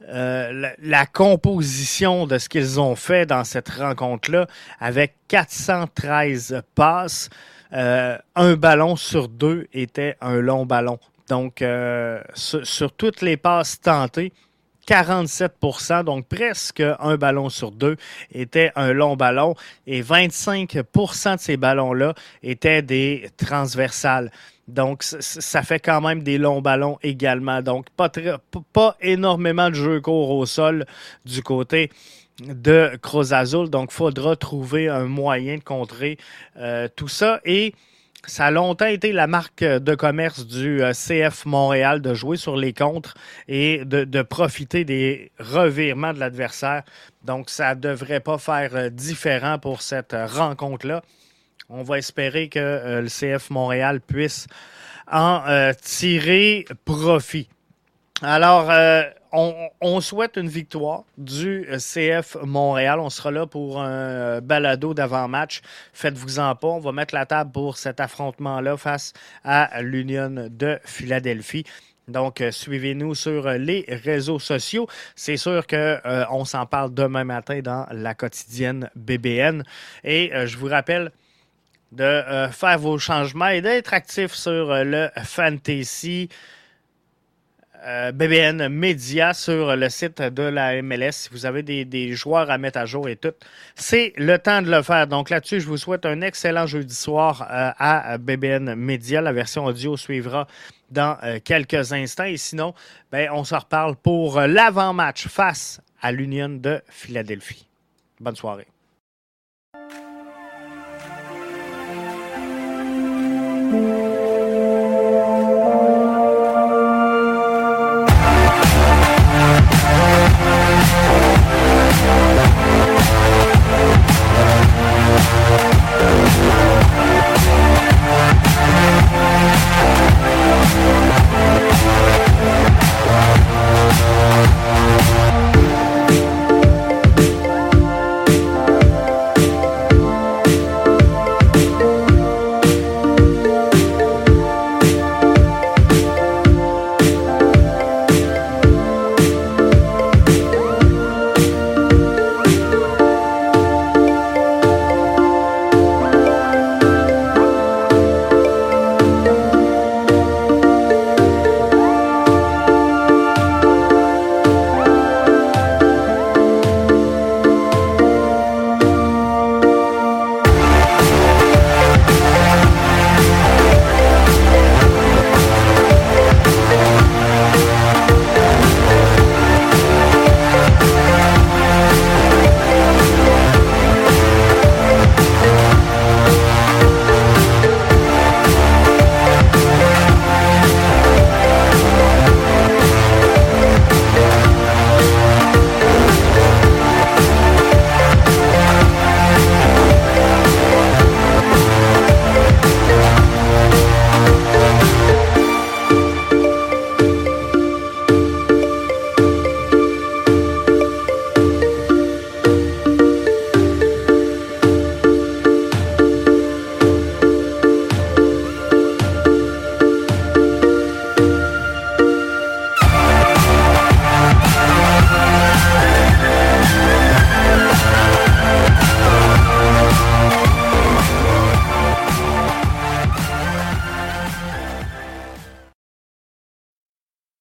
euh, 0.09 0.71
la, 0.81 1.05
composition 1.05 2.27
de 2.27 2.37
ce 2.37 2.49
qu'ils 2.49 2.79
ont 2.79 2.95
fait 2.95 3.25
dans 3.25 3.43
cette 3.43 3.69
rencontre-là, 3.69 4.47
avec 4.79 5.15
413 5.29 6.61
passes, 6.75 7.29
euh, 7.73 8.17
un 8.35 8.55
ballon 8.55 8.95
sur 8.95 9.29
deux 9.29 9.67
était 9.73 10.17
un 10.21 10.35
long 10.35 10.65
ballon. 10.65 10.99
Donc, 11.29 11.61
euh, 11.61 12.21
sur, 12.35 12.91
toutes 12.91 13.21
les 13.21 13.37
passes 13.37 13.79
tentées, 13.79 14.33
47% 14.87 16.03
donc 16.03 16.27
presque 16.27 16.83
un 16.99 17.15
ballon 17.15 17.49
sur 17.49 17.71
deux 17.71 17.95
était 18.33 18.71
un 18.75 18.93
long 18.93 19.15
ballon 19.15 19.55
et 19.87 20.01
25% 20.01 21.35
de 21.35 21.39
ces 21.39 21.57
ballons-là 21.57 22.13
étaient 22.41 22.81
des 22.81 23.29
transversales. 23.37 24.31
Donc, 24.67 25.03
ça 25.03 25.61
fait 25.61 25.79
quand 25.79 25.99
même 25.99 26.23
des 26.23 26.37
longs 26.37 26.61
ballons 26.61 26.97
également. 27.03 27.61
Donc, 27.61 27.89
pas, 27.97 28.09
pas 28.71 28.95
énormément 29.01 29.69
de 29.69 29.75
jeux 29.75 29.99
courts 29.99 30.29
au 30.29 30.45
sol 30.45 30.85
du 31.25 31.43
côté 31.43 31.91
de 32.39 32.97
Cruz 33.01 33.33
Azul. 33.33 33.69
Donc, 33.69 33.91
faudra 33.91 34.37
trouver 34.37 34.87
un 34.87 35.05
moyen 35.05 35.57
de 35.57 35.63
contrer 35.63 36.17
euh, 36.57 36.87
tout 36.95 37.09
ça. 37.09 37.41
Et 37.43 37.73
ça 38.25 38.45
a 38.45 38.51
longtemps 38.51 38.85
été 38.85 39.11
la 39.11 39.27
marque 39.27 39.63
de 39.63 39.95
commerce 39.95 40.47
du 40.47 40.81
euh, 40.81 40.93
CF 40.93 41.45
Montréal 41.45 42.01
de 42.01 42.13
jouer 42.13 42.37
sur 42.37 42.55
les 42.55 42.73
contres 42.73 43.15
et 43.47 43.83
de, 43.83 44.21
profiter 44.21 44.85
des 44.85 45.31
revirements 45.39 46.13
de 46.13 46.19
l'adversaire. 46.19 46.83
Donc, 47.23 47.49
ça 47.49 47.75
ne 47.75 47.81
devrait 47.81 48.21
pas 48.21 48.37
faire 48.37 48.75
euh, 48.75 48.89
différent 48.89 49.59
pour 49.59 49.81
cette 49.81 50.15
rencontre-là. 50.17 51.01
On 51.69 51.83
va 51.83 51.97
espérer 51.97 52.47
que 52.47 52.59
euh, 52.59 53.01
le 53.01 53.07
CF 53.07 53.49
Montréal 53.49 53.99
puisse 53.99 54.47
en 55.11 55.43
tirer 55.81 56.65
profit. 56.85 57.49
Alors, 58.21 58.71
on, 59.33 60.01
souhaite 60.01 60.37
une 60.37 60.47
victoire 60.47 61.05
du 61.17 61.67
euh, 61.69 61.77
CF 61.77 62.37
Montréal. 62.43 62.99
On 62.99 63.09
sera 63.09 63.31
là 63.31 63.47
pour 63.47 63.81
un 63.81 63.89
euh, 63.89 64.41
balado 64.41 64.93
d'avant-match. 64.93 65.61
Faites-vous-en 65.93 66.55
pas. 66.55 66.67
On 66.67 66.79
va 66.79 66.91
mettre 66.91 67.15
la 67.15 67.25
table 67.25 67.51
pour 67.51 67.77
cet 67.77 67.99
affrontement-là 67.99 68.77
face 68.77 69.13
à 69.43 69.81
l'Union 69.81 70.49
de 70.51 70.79
Philadelphie. 70.85 71.63
Donc, 72.07 72.41
euh, 72.41 72.51
suivez-nous 72.51 73.15
sur 73.15 73.49
les 73.49 73.85
réseaux 73.87 74.39
sociaux. 74.39 74.87
C'est 75.15 75.37
sûr 75.37 75.65
qu'on 75.65 76.45
s'en 76.45 76.65
parle 76.67 76.93
demain 76.93 77.23
matin 77.23 77.61
dans 77.61 77.87
la 77.91 78.13
quotidienne 78.13 78.89
BBN. 78.95 79.63
Et 80.03 80.31
je 80.45 80.57
vous 80.57 80.67
rappelle 80.67 81.11
de 81.91 82.23
faire 82.51 82.77
vos 82.79 82.97
changements 82.97 83.49
et 83.49 83.61
d'être 83.61 83.93
actif 83.93 84.33
sur 84.33 84.83
le 84.83 85.09
Fantasy. 85.23 86.29
Euh, 87.85 88.13
BBN 88.13 88.69
Media 88.69 89.33
sur 89.33 89.75
le 89.75 89.89
site 89.89 90.21
de 90.21 90.43
la 90.43 90.81
MLS. 90.81 91.11
Si 91.11 91.29
vous 91.31 91.45
avez 91.45 91.63
des, 91.63 92.13
joueurs 92.13 92.49
à 92.49 92.57
mettre 92.57 92.79
à 92.79 92.85
jour 92.85 93.09
et 93.09 93.17
tout, 93.17 93.33
c'est 93.75 94.13
le 94.15 94.37
temps 94.37 94.61
de 94.61 94.71
le 94.71 94.81
faire. 94.83 95.05
Donc 95.07 95.29
là-dessus, 95.29 95.59
je 95.59 95.67
vous 95.67 95.75
souhaite 95.75 96.05
un 96.05 96.21
excellent 96.21 96.65
jeudi 96.65 96.95
soir 96.95 97.41
euh, 97.51 97.71
à 97.77 98.17
BBN 98.17 98.75
Media. 98.75 99.19
La 99.19 99.33
version 99.33 99.65
audio 99.65 99.97
suivra 99.97 100.47
dans 100.91 101.17
euh, 101.23 101.39
quelques 101.43 101.91
instants. 101.91 102.23
Et 102.23 102.37
sinon, 102.37 102.73
ben, 103.11 103.29
on 103.33 103.43
se 103.43 103.55
reparle 103.55 103.97
pour 103.97 104.39
l'avant-match 104.39 105.27
face 105.27 105.81
à 106.01 106.13
l'Union 106.13 106.49
de 106.49 106.81
Philadelphie. 106.87 107.67
Bonne 108.21 108.35
soirée. 108.37 108.72